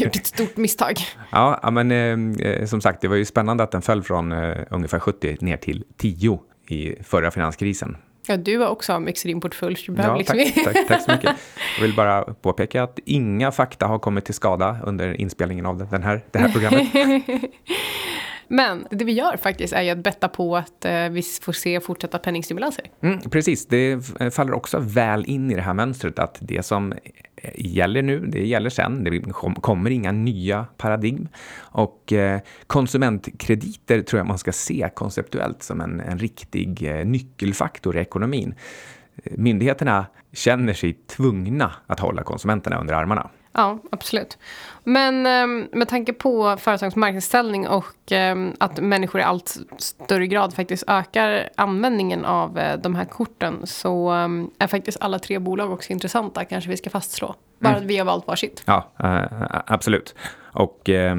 gjort 0.00 0.16
ett 0.16 0.26
stort 0.26 0.56
misstag. 0.56 0.96
Ja, 1.30 1.70
men 1.70 1.90
eh, 1.90 2.46
eh, 2.46 2.66
som 2.66 2.80
sagt, 2.80 3.00
det 3.00 3.08
var 3.08 3.16
ju 3.16 3.24
spännande 3.24 3.62
att 3.62 3.70
den 3.70 3.82
föll 3.82 4.02
från 4.02 4.32
ungefär 4.70 4.98
70 4.98 5.36
ner 5.40 5.56
till 5.56 5.84
10 5.96 6.40
i 6.68 7.02
förra 7.02 7.30
finanskrisen. 7.30 7.96
Ja, 8.26 8.36
du 8.36 8.58
har 8.58 8.68
också 8.68 8.92
Amex 8.92 9.24
i 9.24 9.28
din 9.28 9.40
portfölj 9.40 9.76
du 9.86 9.94
Ja, 10.02 10.16
liksom 10.16 10.38
tack, 10.38 10.64
tack, 10.64 10.76
tack 10.88 11.02
så 11.02 11.10
mycket. 11.10 11.36
Jag 11.76 11.82
vill 11.82 11.96
bara 11.96 12.22
påpeka 12.22 12.82
att 12.82 12.98
inga 13.04 13.52
fakta 13.52 13.86
har 13.86 13.98
kommit 13.98 14.24
till 14.24 14.34
skada 14.34 14.78
under 14.84 15.20
inspelningen 15.20 15.66
av 15.66 15.88
den 15.90 16.02
här, 16.02 16.24
det 16.30 16.38
här 16.38 16.48
programmet. 16.48 16.88
Men 18.48 18.86
det 18.90 19.04
vi 19.04 19.12
gör 19.12 19.36
faktiskt 19.36 19.72
är 19.72 19.82
ju 19.82 19.90
att 19.90 19.98
betta 19.98 20.28
på 20.28 20.56
att 20.56 20.84
eh, 20.84 21.08
vi 21.08 21.22
får 21.22 21.52
se 21.52 21.80
fortsatta 21.80 22.18
penningstimulanser. 22.18 22.84
Mm, 23.02 23.20
precis, 23.20 23.66
det 23.66 24.00
faller 24.34 24.52
också 24.52 24.78
väl 24.78 25.24
in 25.26 25.50
i 25.50 25.54
det 25.54 25.62
här 25.62 25.74
mönstret 25.74 26.18
att 26.18 26.38
det 26.40 26.62
som 26.62 26.94
gäller 27.54 28.02
nu, 28.02 28.20
det 28.26 28.46
gäller 28.46 28.70
sen. 28.70 29.04
Det 29.04 29.20
kommer 29.60 29.90
inga 29.90 30.12
nya 30.12 30.66
paradigm. 30.76 31.28
Och 31.56 32.12
eh, 32.12 32.40
konsumentkrediter 32.66 34.02
tror 34.02 34.20
jag 34.20 34.26
man 34.26 34.38
ska 34.38 34.52
se 34.52 34.90
konceptuellt 34.94 35.62
som 35.62 35.80
en, 35.80 36.00
en 36.00 36.18
riktig 36.18 36.82
eh, 36.82 37.06
nyckelfaktor 37.06 37.96
i 37.96 38.00
ekonomin. 38.00 38.54
Eh, 39.24 39.32
myndigheterna 39.36 40.06
känner 40.32 40.72
sig 40.72 40.92
tvungna 40.92 41.72
att 41.86 42.00
hålla 42.00 42.22
konsumenterna 42.22 42.80
under 42.80 42.94
armarna. 42.94 43.30
Ja, 43.52 43.78
absolut. 43.90 44.38
Men 44.84 45.26
ehm, 45.26 45.68
med 45.72 45.88
tanke 45.88 46.12
på 46.12 46.56
företagens 46.56 46.96
marknadsställning 46.96 47.68
och 47.68 48.12
ehm, 48.12 48.52
att 48.58 48.80
människor 48.80 49.20
i 49.20 49.24
allt 49.24 49.56
större 49.78 50.26
grad 50.26 50.54
faktiskt 50.54 50.84
ökar 50.86 51.48
användningen 51.54 52.24
av 52.24 52.58
eh, 52.58 52.78
de 52.78 52.94
här 52.94 53.04
korten 53.04 53.66
så 53.66 54.10
ehm, 54.10 54.50
är 54.58 54.66
faktiskt 54.66 54.98
alla 55.00 55.18
tre 55.18 55.38
bolag 55.38 55.72
också 55.72 55.92
intressanta, 55.92 56.44
kanske 56.44 56.70
vi 56.70 56.76
ska 56.76 56.90
fastslå. 56.90 57.34
Bara 57.60 57.76
att 57.76 57.82
vi 57.82 57.98
har 57.98 58.04
valt 58.04 58.26
varsitt. 58.26 58.62
Ja, 58.66 58.90
eh, 58.98 59.24
absolut. 59.66 60.14
Och 60.52 60.90
eh, 60.90 61.16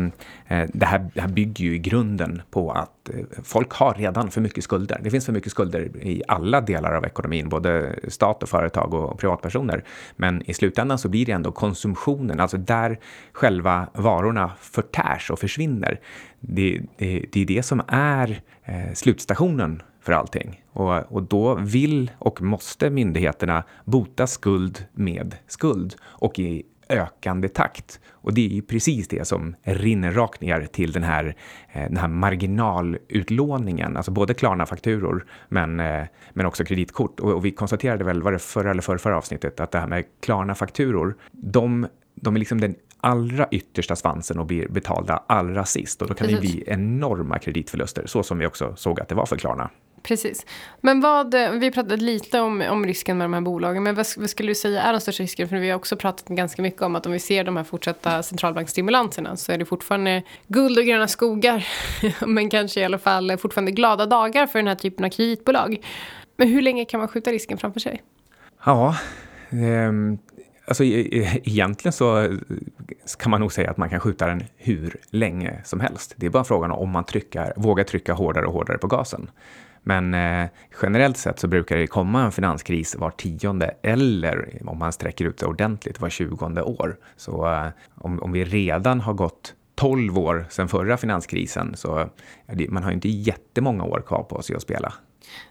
det, 0.74 0.86
här, 0.86 1.10
det 1.14 1.22
här 1.22 1.28
bygger 1.28 1.66
ju 1.66 1.76
i 1.76 1.80
grunden 1.80 2.42
på 2.52 2.72
att 2.72 3.10
folk 3.44 3.72
har 3.74 3.94
redan 3.94 4.32
för 4.32 4.42
mycket 4.42 4.64
skulder. 4.64 5.00
Det 5.04 5.12
finns 5.12 5.26
för 5.26 5.34
mycket 5.34 5.52
skulder 5.52 5.98
i 5.98 6.24
alla 6.28 6.62
delar 6.62 6.94
av 6.94 7.06
ekonomin, 7.06 7.50
både 7.50 8.00
stat 8.08 8.44
och 8.44 8.50
företag 8.50 8.94
och 8.94 9.20
privatpersoner. 9.20 9.84
Men 10.16 10.50
i 10.50 10.54
slutändan 10.54 10.98
så 10.98 11.10
blir 11.10 11.26
det 11.26 11.32
ändå 11.32 11.52
konsumtionen, 11.52 12.40
alltså 12.40 12.58
där 12.58 13.00
själva 13.32 13.88
varorna 13.94 14.52
förtärs 14.60 15.32
och 15.32 15.40
försvinner. 15.40 16.00
Det, 16.40 16.82
det, 16.98 17.26
det 17.32 17.42
är 17.42 17.46
det 17.46 17.64
som 17.64 17.82
är 17.88 18.42
slutstationen 18.94 19.82
för 20.02 20.14
allting. 20.14 20.61
Och, 20.74 21.12
och 21.12 21.24
då 21.24 21.56
vill 21.56 22.12
och 22.18 22.42
måste 22.42 22.90
myndigheterna 22.90 23.64
bota 23.86 24.28
skuld 24.28 24.86
med 24.94 25.36
skuld 25.48 25.96
och 26.04 26.40
i 26.40 26.64
ökande 26.92 27.48
takt. 27.48 28.00
Och 28.12 28.34
det 28.34 28.46
är 28.46 28.50
ju 28.50 28.62
precis 28.62 29.08
det 29.08 29.28
som 29.28 29.56
rinner 29.64 30.12
rakt 30.12 30.42
ner 30.42 30.66
till 30.72 30.92
den 30.92 31.04
här, 31.04 31.36
eh, 31.72 31.84
den 31.84 31.98
här 31.98 32.08
marginalutlåningen, 32.08 33.98
alltså 33.98 34.12
både 34.12 34.34
Klarna-fakturor 34.34 35.26
men, 35.50 35.80
eh, 35.80 36.04
men 36.34 36.46
också 36.46 36.64
kreditkort. 36.64 37.20
Och, 37.20 37.32
och 37.32 37.46
vi 37.46 37.52
konstaterade 37.52 38.04
väl, 38.04 38.22
var 38.22 38.32
det 38.32 38.40
förra 38.40 38.72
eller 38.72 38.82
förra, 38.82 38.98
förra 38.98 39.18
avsnittet, 39.18 39.60
att 39.60 39.72
det 39.72 39.80
här 39.80 39.88
med 39.88 40.04
Klarna-fakturor, 40.22 41.16
de, 41.32 41.88
de 42.16 42.36
är 42.36 42.40
liksom 42.40 42.62
den 42.62 42.76
allra 43.02 43.48
yttersta 43.52 43.96
svansen 43.96 44.40
och 44.40 44.46
blir 44.46 44.68
betalda 44.68 45.24
allra 45.28 45.66
sist. 45.66 46.02
Och 46.02 46.08
då 46.08 46.14
kan 46.14 46.28
det 46.28 46.34
Precis. 46.34 46.56
bli 46.56 46.64
enorma 46.68 47.40
kreditförluster, 47.40 48.04
så 48.06 48.24
som 48.24 48.38
vi 48.40 48.46
också 48.46 48.76
såg 48.76 49.00
att 49.00 49.08
det 49.08 49.16
var 49.16 49.26
för 49.26 49.38
Klarna. 49.38 49.70
Precis. 50.04 50.46
Men 50.82 51.02
vad, 51.02 51.36
vi 51.60 51.72
pratade 51.72 51.98
lite 51.98 52.40
om, 52.40 52.62
om 52.62 52.86
risken 52.86 53.18
med 53.18 53.26
de 53.26 53.34
här 53.34 53.42
bolagen, 53.42 53.84
men 53.84 53.96
vad, 53.96 54.06
vad 54.18 54.30
skulle 54.30 54.52
du 54.52 54.56
säga 54.56 54.82
är 54.82 54.92
den 54.92 55.02
största 55.02 55.24
risken? 55.24 55.50
För 55.50 55.58
vi 55.58 55.70
har 55.70 55.78
också 55.78 55.96
pratat 55.96 56.28
ganska 56.28 56.62
mycket 56.62 56.82
om 56.82 56.96
att 56.96 57.06
om 57.06 57.12
vi 57.12 57.20
ser 57.20 57.44
de 57.44 57.58
här 57.58 57.64
fortsatta 57.64 58.24
centralbankstimulanserna 58.24 59.38
så 59.38 59.52
är 59.52 59.58
det 59.58 59.66
fortfarande 59.66 60.24
guld 60.48 60.78
och 60.78 60.86
gröna 60.86 61.08
skogar, 61.08 61.68
men 62.28 62.50
kanske 62.50 62.80
i 62.80 62.84
alla 62.84 63.00
fall 63.00 63.38
fortfarande 63.38 63.72
glada 63.72 64.06
dagar 64.06 64.48
för 64.48 64.60
den 64.60 64.68
här 64.68 64.76
typen 64.76 65.06
av 65.06 65.10
kreditbolag. 65.10 65.78
Men 66.38 66.48
hur 66.48 66.62
länge 66.62 66.86
kan 66.86 67.00
man 67.00 67.08
skjuta 67.08 67.32
risken 67.32 67.58
framför 67.58 67.80
sig? 67.80 68.04
Ja, 68.66 68.96
ehm, 69.50 70.18
alltså 70.68 70.84
e-, 70.84 71.08
e-, 71.12 71.42
egentligen 71.44 71.94
så 71.94 72.38
kan 73.20 73.30
man 73.32 73.42
nog 73.42 73.54
säga 73.54 73.72
att 73.72 73.78
man 73.78 73.90
kan 73.90 74.00
skjuta 74.00 74.28
den 74.28 74.44
hur 74.58 74.96
länge 75.10 75.62
som 75.64 75.80
helst. 75.80 76.14
Det 76.18 76.26
är 76.26 76.30
bara 76.30 76.44
frågan 76.44 76.72
om 76.72 76.90
man 76.90 77.04
trycker, 77.04 77.54
vågar 77.56 77.84
trycka 77.84 78.14
hårdare 78.14 78.46
och 78.46 78.54
hårdare 78.54 78.78
på 78.78 78.88
gasen. 78.88 79.30
Men 79.84 80.14
eh, 80.14 80.50
generellt 80.82 81.18
sett 81.18 81.40
så 81.40 81.48
brukar 81.48 81.78
det 81.78 81.88
komma 81.88 82.24
en 82.24 82.32
finanskris 82.32 82.96
var 82.96 83.12
tionde 83.12 83.76
eller 83.82 84.62
om 84.66 84.78
man 84.78 84.92
sträcker 84.92 85.26
ut 85.26 85.38
det 85.38 85.46
ordentligt 85.46 86.02
var 86.02 86.10
tjugonde 86.10 86.62
år. 86.62 86.98
Så 87.18 87.54
eh, 87.54 87.68
om, 87.96 88.20
om 88.20 88.32
vi 88.32 88.44
redan 88.44 89.00
har 89.00 89.14
gått 89.14 89.54
12 89.76 90.18
år 90.18 90.46
sedan 90.50 90.68
förra 90.68 90.98
finanskrisen 90.98 91.76
så 91.76 92.10
ja, 92.46 92.54
det, 92.56 92.70
man 92.70 92.84
har 92.84 92.92
ju 92.92 92.96
inte 92.96 93.10
jättemånga 93.10 93.84
år 93.84 94.04
kvar 94.08 94.24
på 94.24 94.42
sig 94.42 94.56
att 94.56 94.62
spela. 94.62 94.94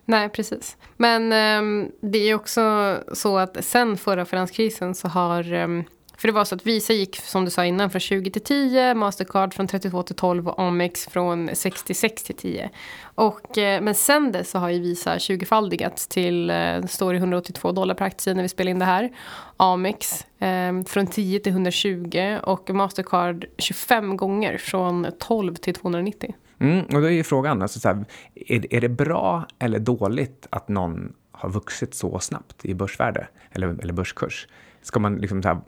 Nej, 0.05 0.29
precis. 0.29 0.77
Men 0.97 1.33
eh, 1.33 1.89
det 2.01 2.19
är 2.19 2.27
ju 2.27 2.35
också 2.35 2.97
så 3.13 3.39
att 3.39 3.65
sen 3.65 3.97
förra 3.97 4.25
finanskrisen 4.25 4.95
så 4.95 5.09
har 5.09 5.53
ehm, 5.53 5.85
för 6.21 6.29
det 6.29 6.35
var 6.35 6.45
så 6.45 6.55
att 6.55 6.67
Visa 6.67 6.93
gick, 6.93 7.17
som 7.17 7.45
du 7.45 7.51
sa 7.51 7.65
innan, 7.65 7.91
från 7.91 8.01
20 8.01 8.31
till 8.31 8.43
10, 8.43 8.95
Mastercard 8.95 9.55
från 9.55 9.67
32 9.67 10.03
till 10.03 10.17
12 10.17 10.49
och 10.49 10.59
Amex 10.59 11.07
från 11.07 11.51
66 11.53 12.23
till 12.23 12.37
10. 12.37 12.71
Och, 13.03 13.59
eh, 13.59 13.81
men 13.81 13.95
sen 13.95 14.33
dess 14.33 14.51
så 14.51 14.59
har 14.59 14.71
ju 14.71 14.81
Visa 14.81 15.19
20-faldigats 15.19 16.09
till, 16.09 16.51
eh, 16.51 16.83
står 16.89 17.15
i 17.15 17.19
182 17.19 17.73
dollar 17.73 17.95
per 17.95 18.05
aktie 18.05 18.35
när 18.35 18.43
vi 18.43 18.49
spelar 18.49 18.71
in 18.71 18.79
det 18.79 18.85
här. 18.85 19.11
Amex 19.57 20.27
eh, 20.39 20.83
från 20.87 21.07
10 21.07 21.41
till 21.41 21.53
120 21.53 22.39
och 22.43 22.71
Mastercard 22.71 23.47
25 23.59 24.17
gånger 24.17 24.59
från 24.59 25.07
12 25.19 25.55
till 25.55 25.75
290. 25.75 26.35
Mm, 26.59 26.85
och 26.85 27.01
då 27.01 27.07
är 27.07 27.11
ju 27.11 27.25
frågan, 27.25 27.63
alltså 27.63 27.81
så 27.81 27.89
här, 27.89 28.05
är, 28.35 28.75
är 28.75 28.81
det 28.81 28.89
bra 28.89 29.47
eller 29.59 29.79
dåligt 29.79 30.47
att 30.51 30.69
någon 30.69 31.13
har 31.33 31.51
vuxit 31.51 31.95
så 31.95 32.19
snabbt 32.19 32.65
i 32.65 32.75
börsvärde 32.75 33.29
eller, 33.53 33.69
eller 33.83 33.93
börskurs? 33.93 34.49
Ska 34.83 35.01
man 35.01 35.17
liksom 35.17 35.43
så 35.43 35.49
här, 35.49 35.59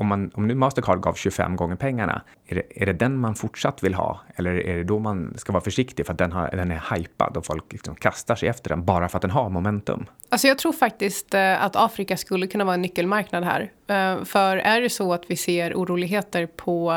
om, 0.00 0.06
man, 0.06 0.30
om 0.34 0.46
nu 0.46 0.54
Mastercard 0.54 1.00
gav 1.02 1.14
25 1.14 1.56
gånger 1.56 1.76
pengarna, 1.76 2.22
är 2.46 2.54
det, 2.54 2.82
är 2.82 2.86
det 2.86 2.92
den 2.92 3.16
man 3.16 3.34
fortsatt 3.34 3.82
vill 3.82 3.94
ha? 3.94 4.20
Eller 4.36 4.66
är 4.66 4.76
det 4.76 4.84
då 4.84 4.98
man 4.98 5.34
ska 5.36 5.52
vara 5.52 5.64
försiktig 5.64 6.06
för 6.06 6.12
att 6.12 6.18
den, 6.18 6.32
har, 6.32 6.50
den 6.50 6.70
är 6.70 6.94
hypad 6.94 7.36
och 7.36 7.46
folk 7.46 7.72
liksom 7.72 7.94
kastar 7.94 8.34
sig 8.34 8.48
efter 8.48 8.68
den 8.68 8.84
bara 8.84 9.08
för 9.08 9.18
att 9.18 9.22
den 9.22 9.30
har 9.30 9.48
momentum? 9.48 10.06
Alltså 10.28 10.48
jag 10.48 10.58
tror 10.58 10.72
faktiskt 10.72 11.34
eh, 11.34 11.64
att 11.64 11.76
Afrika 11.76 12.16
skulle 12.16 12.46
kunna 12.46 12.64
vara 12.64 12.74
en 12.74 12.82
nyckelmarknad 12.82 13.44
här. 13.44 13.72
Eh, 13.86 14.24
för 14.24 14.56
är 14.56 14.80
det 14.80 14.90
så 14.90 15.12
att 15.12 15.30
vi 15.30 15.36
ser 15.36 15.74
oroligheter 15.74 16.46
på, 16.46 16.92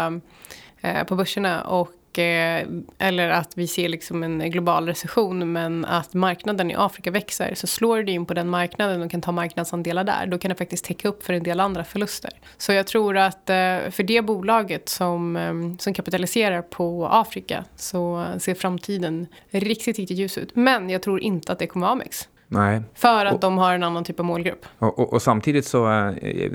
eh, 0.81 1.03
på 1.03 1.15
börserna 1.15 1.61
och 1.63 1.89
och, 2.13 2.19
eh, 2.19 2.67
eller 2.97 3.29
att 3.29 3.57
vi 3.57 3.67
ser 3.67 3.89
liksom 3.89 4.23
en 4.23 4.51
global 4.51 4.87
recession 4.87 5.51
men 5.51 5.85
att 5.85 6.13
marknaden 6.13 6.71
i 6.71 6.75
Afrika 6.75 7.11
växer 7.11 7.55
så 7.55 7.67
slår 7.67 8.03
det 8.03 8.11
in 8.11 8.25
på 8.25 8.33
den 8.33 8.49
marknaden 8.49 9.01
och 9.01 9.11
kan 9.11 9.21
ta 9.21 9.31
marknadsandelar 9.31 10.03
där. 10.03 10.25
Då 10.25 10.37
kan 10.37 10.49
det 10.49 10.55
faktiskt 10.55 10.85
täcka 10.85 11.07
upp 11.07 11.23
för 11.23 11.33
en 11.33 11.43
del 11.43 11.59
andra 11.59 11.83
förluster. 11.83 12.31
Så 12.57 12.73
jag 12.73 12.87
tror 12.87 13.17
att 13.17 13.49
eh, 13.49 13.55
för 13.91 14.03
det 14.03 14.21
bolaget 14.21 14.89
som, 14.89 15.35
eh, 15.35 15.53
som 15.79 15.93
kapitaliserar 15.93 16.61
på 16.61 17.07
Afrika 17.07 17.65
så 17.75 18.25
ser 18.39 18.55
framtiden 18.55 19.27
riktigt, 19.49 19.97
riktigt 19.97 20.17
ljus 20.17 20.37
ut. 20.37 20.55
Men 20.55 20.89
jag 20.89 21.01
tror 21.01 21.21
inte 21.21 21.51
att 21.51 21.59
det 21.59 21.67
kommer 21.67 21.85
vara 21.85 21.93
Amex. 21.93 22.27
Nej. 22.53 22.81
För 22.93 23.25
att 23.25 23.33
och, 23.33 23.39
de 23.39 23.57
har 23.57 23.73
en 23.73 23.83
annan 23.83 24.03
typ 24.03 24.19
av 24.19 24.25
målgrupp. 24.25 24.65
Och, 24.79 24.99
och, 24.99 25.13
och, 25.13 25.21
samtidigt 25.21 25.65
så, 25.65 25.91
eh, 25.91 26.51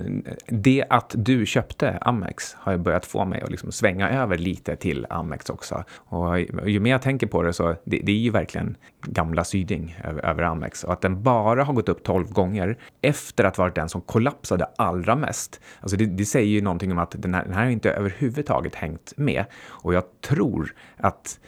det 0.46 0.84
att 0.90 1.14
du 1.18 1.46
köpte 1.46 1.98
Amex 2.00 2.54
har 2.54 2.72
ju 2.72 2.78
börjat 2.78 3.06
få 3.06 3.24
mig 3.24 3.40
att 3.42 3.50
liksom 3.50 3.72
svänga 3.72 4.10
över 4.10 4.38
lite 4.38 4.76
till 4.76 5.06
Amex 5.10 5.50
också. 5.50 5.84
Och 5.94 6.40
ju 6.66 6.80
mer 6.80 6.90
jag 6.90 7.02
tänker 7.02 7.26
på 7.26 7.42
det 7.42 7.52
så, 7.52 7.74
det, 7.84 8.00
det 8.02 8.12
är 8.12 8.16
ju 8.16 8.30
verkligen 8.30 8.76
gamla 9.02 9.44
Syding 9.44 9.96
över, 10.04 10.24
över, 10.24 10.42
Amex. 10.42 10.84
Och 10.84 10.92
att 10.92 11.00
den 11.00 11.22
bara 11.22 11.64
har 11.64 11.74
gått 11.74 11.88
upp 11.88 12.02
12 12.02 12.32
gånger 12.32 12.78
efter 13.02 13.44
att 13.44 13.58
varit 13.58 13.74
den 13.74 13.88
som 13.88 14.00
kollapsade 14.00 14.66
allra 14.76 15.16
mest. 15.16 15.60
Alltså 15.80 15.96
det, 15.96 16.06
det 16.06 16.24
säger 16.24 16.48
ju 16.48 16.60
någonting 16.60 16.92
om 16.92 16.98
att 16.98 17.14
den 17.18 17.34
här, 17.34 17.44
den 17.44 17.54
här 17.54 17.66
inte 17.66 17.90
överhuvudtaget 17.90 18.74
hängt 18.74 19.12
med. 19.16 19.44
Och 19.66 19.94
jag 19.94 20.04
tror 20.20 20.74
att 20.96 21.38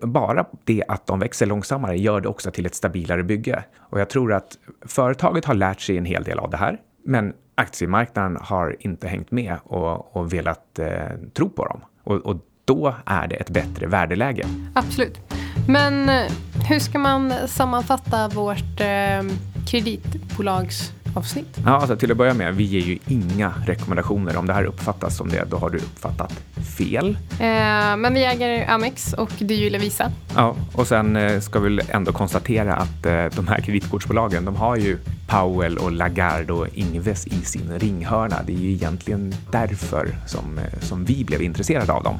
bara 0.00 0.46
det 0.64 0.84
att 0.88 1.06
de 1.06 1.18
växer 1.18 1.46
långsammare 1.46 1.98
gör 1.98 2.20
det 2.20 2.28
också 2.28 2.50
till 2.50 2.66
ett 2.66 2.74
stabilare 2.74 3.22
bygge. 3.22 3.64
Och 3.78 4.00
jag 4.00 4.10
tror 4.10 4.32
att 4.32 4.58
företaget 4.86 5.44
har 5.44 5.54
lärt 5.54 5.80
sig 5.80 5.98
en 5.98 6.04
hel 6.04 6.24
del 6.24 6.38
av 6.38 6.50
det 6.50 6.56
här, 6.56 6.80
men 7.04 7.32
aktiemarknaden 7.54 8.38
har 8.40 8.76
inte 8.80 9.08
hängt 9.08 9.30
med 9.30 9.56
och, 9.64 10.16
och 10.16 10.32
velat 10.32 10.78
eh, 10.78 10.88
tro 11.34 11.48
på 11.48 11.64
dem. 11.64 11.80
Och, 12.04 12.16
och 12.16 12.36
då 12.64 12.94
är 13.06 13.28
det 13.28 13.34
ett 13.34 13.50
bättre 13.50 13.86
värdeläge. 13.86 14.44
Absolut. 14.74 15.20
Men 15.68 16.08
eh, 16.08 16.32
hur 16.68 16.78
ska 16.78 16.98
man 16.98 17.32
sammanfatta 17.46 18.28
vårt 18.28 18.80
eh, 18.80 19.22
kreditbolags 19.66 20.92
avsnitt? 21.18 21.58
Ja, 21.64 21.70
alltså 21.70 21.96
till 21.96 22.10
att 22.10 22.16
börja 22.16 22.34
med, 22.34 22.54
vi 22.54 22.64
ger 22.64 22.80
ju 22.80 22.98
inga 23.06 23.52
rekommendationer. 23.66 24.36
Om 24.36 24.46
det 24.46 24.52
här 24.52 24.64
uppfattas 24.64 25.16
som 25.16 25.28
det, 25.28 25.44
då 25.50 25.56
har 25.56 25.70
du 25.70 25.78
uppfattat 25.78 26.32
fel. 26.78 27.18
Eh, 27.30 27.96
men 27.96 28.14
vi 28.14 28.24
äger 28.24 28.70
Amex 28.70 29.12
och 29.12 29.30
du 29.38 29.54
gillar 29.54 29.78
Visa. 29.78 30.12
Ja, 30.36 30.56
och 30.72 30.86
sen 30.86 31.16
eh, 31.16 31.40
ska 31.40 31.58
vi 31.58 31.80
ändå 31.88 32.12
konstatera 32.12 32.74
att 32.76 33.06
eh, 33.06 33.24
de 33.36 33.48
här 33.48 33.60
kreditkortsbolagen, 33.60 34.44
de 34.44 34.56
har 34.56 34.76
ju 34.76 34.98
Powell 35.28 35.78
och 35.78 35.92
Lagarde 35.92 36.52
och 36.52 36.66
Ingves 36.74 37.26
i 37.26 37.44
sin 37.44 37.78
ringhörna. 37.78 38.36
Det 38.46 38.52
är 38.52 38.58
ju 38.58 38.72
egentligen 38.72 39.34
därför 39.52 40.16
som, 40.26 40.58
eh, 40.58 40.80
som 40.80 41.04
vi 41.04 41.24
blev 41.24 41.42
intresserade 41.42 41.92
av 41.92 42.02
dem. 42.02 42.18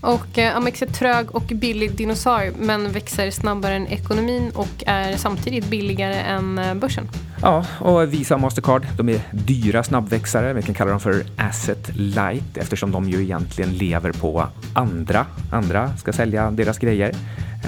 Och 0.00 0.38
eh, 0.38 0.56
Amex 0.56 0.82
är 0.82 0.86
trög 0.86 1.34
och 1.34 1.42
billig 1.42 1.96
dinosaurie 1.96 2.52
men 2.58 2.92
växer 2.92 3.30
snabbare 3.30 3.74
än 3.74 3.86
ekonomin 3.86 4.50
och 4.54 4.84
är 4.86 5.16
samtidigt 5.16 5.66
billigare 5.66 6.14
än 6.14 6.58
eh, 6.58 6.74
börsen. 6.74 7.08
Ja, 7.42 7.64
och 7.78 8.12
Visa 8.12 8.34
och 8.34 8.40
Mastercard, 8.40 8.86
de 8.96 9.08
är 9.08 9.20
dyra 9.32 9.82
snabbväxare. 9.82 10.52
Vi 10.52 10.62
kan 10.62 10.74
kalla 10.74 10.90
dem 10.90 11.00
för 11.00 11.22
asset 11.36 11.96
light 11.96 12.56
eftersom 12.56 12.90
de 12.92 13.10
ju 13.10 13.22
egentligen 13.22 13.72
lever 13.72 14.12
på 14.12 14.46
andra. 14.74 15.26
Andra 15.52 15.96
ska 15.96 16.12
sälja 16.12 16.50
deras 16.50 16.78
grejer. 16.78 17.14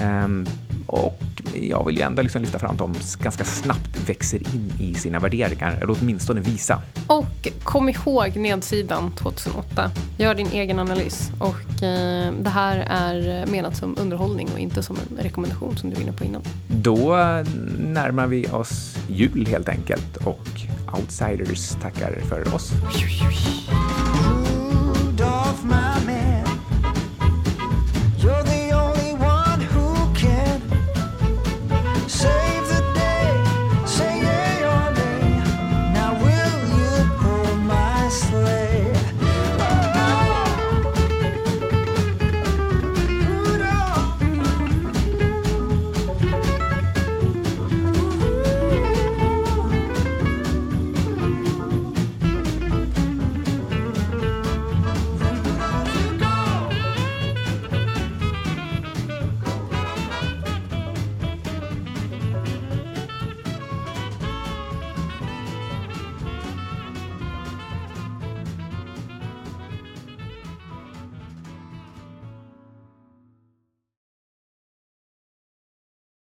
Ehm, 0.01 0.45
och 0.87 1.32
jag 1.61 1.85
vill 1.85 1.97
ju 1.97 2.01
ändå 2.01 2.21
liksom 2.21 2.41
lyfta 2.41 2.59
fram 2.59 2.71
att 2.71 2.77
de 2.77 2.93
ganska 3.19 3.43
snabbt 3.43 4.09
växer 4.09 4.37
in 4.37 4.73
i 4.79 4.93
sina 4.93 5.19
värderingar, 5.19 5.77
eller 5.81 5.97
åtminstone 6.01 6.41
visa. 6.41 6.81
Och 7.07 7.47
kom 7.63 7.89
ihåg 7.89 8.35
nedsidan 8.35 9.11
2008. 9.11 9.91
Gör 10.17 10.35
din 10.35 10.47
egen 10.51 10.79
analys. 10.79 11.31
Och 11.39 11.83
eh, 11.83 12.33
det 12.33 12.49
här 12.49 12.77
är 12.89 13.45
menat 13.45 13.77
som 13.77 13.97
underhållning 13.99 14.49
och 14.53 14.59
inte 14.59 14.83
som 14.83 14.95
en 14.95 15.23
rekommendation 15.23 15.77
som 15.77 15.89
du 15.89 15.95
var 15.95 16.03
inne 16.03 16.13
på 16.13 16.23
innan. 16.23 16.41
Då 16.67 17.15
närmar 17.77 18.27
vi 18.27 18.47
oss 18.47 18.97
jul 19.09 19.47
helt 19.47 19.69
enkelt 19.69 20.17
och 20.17 20.47
Outsiders 20.93 21.69
tackar 21.81 22.19
för 22.29 22.55
oss. 22.55 22.71
Rudolph, 25.13 25.65
谁 32.13 32.52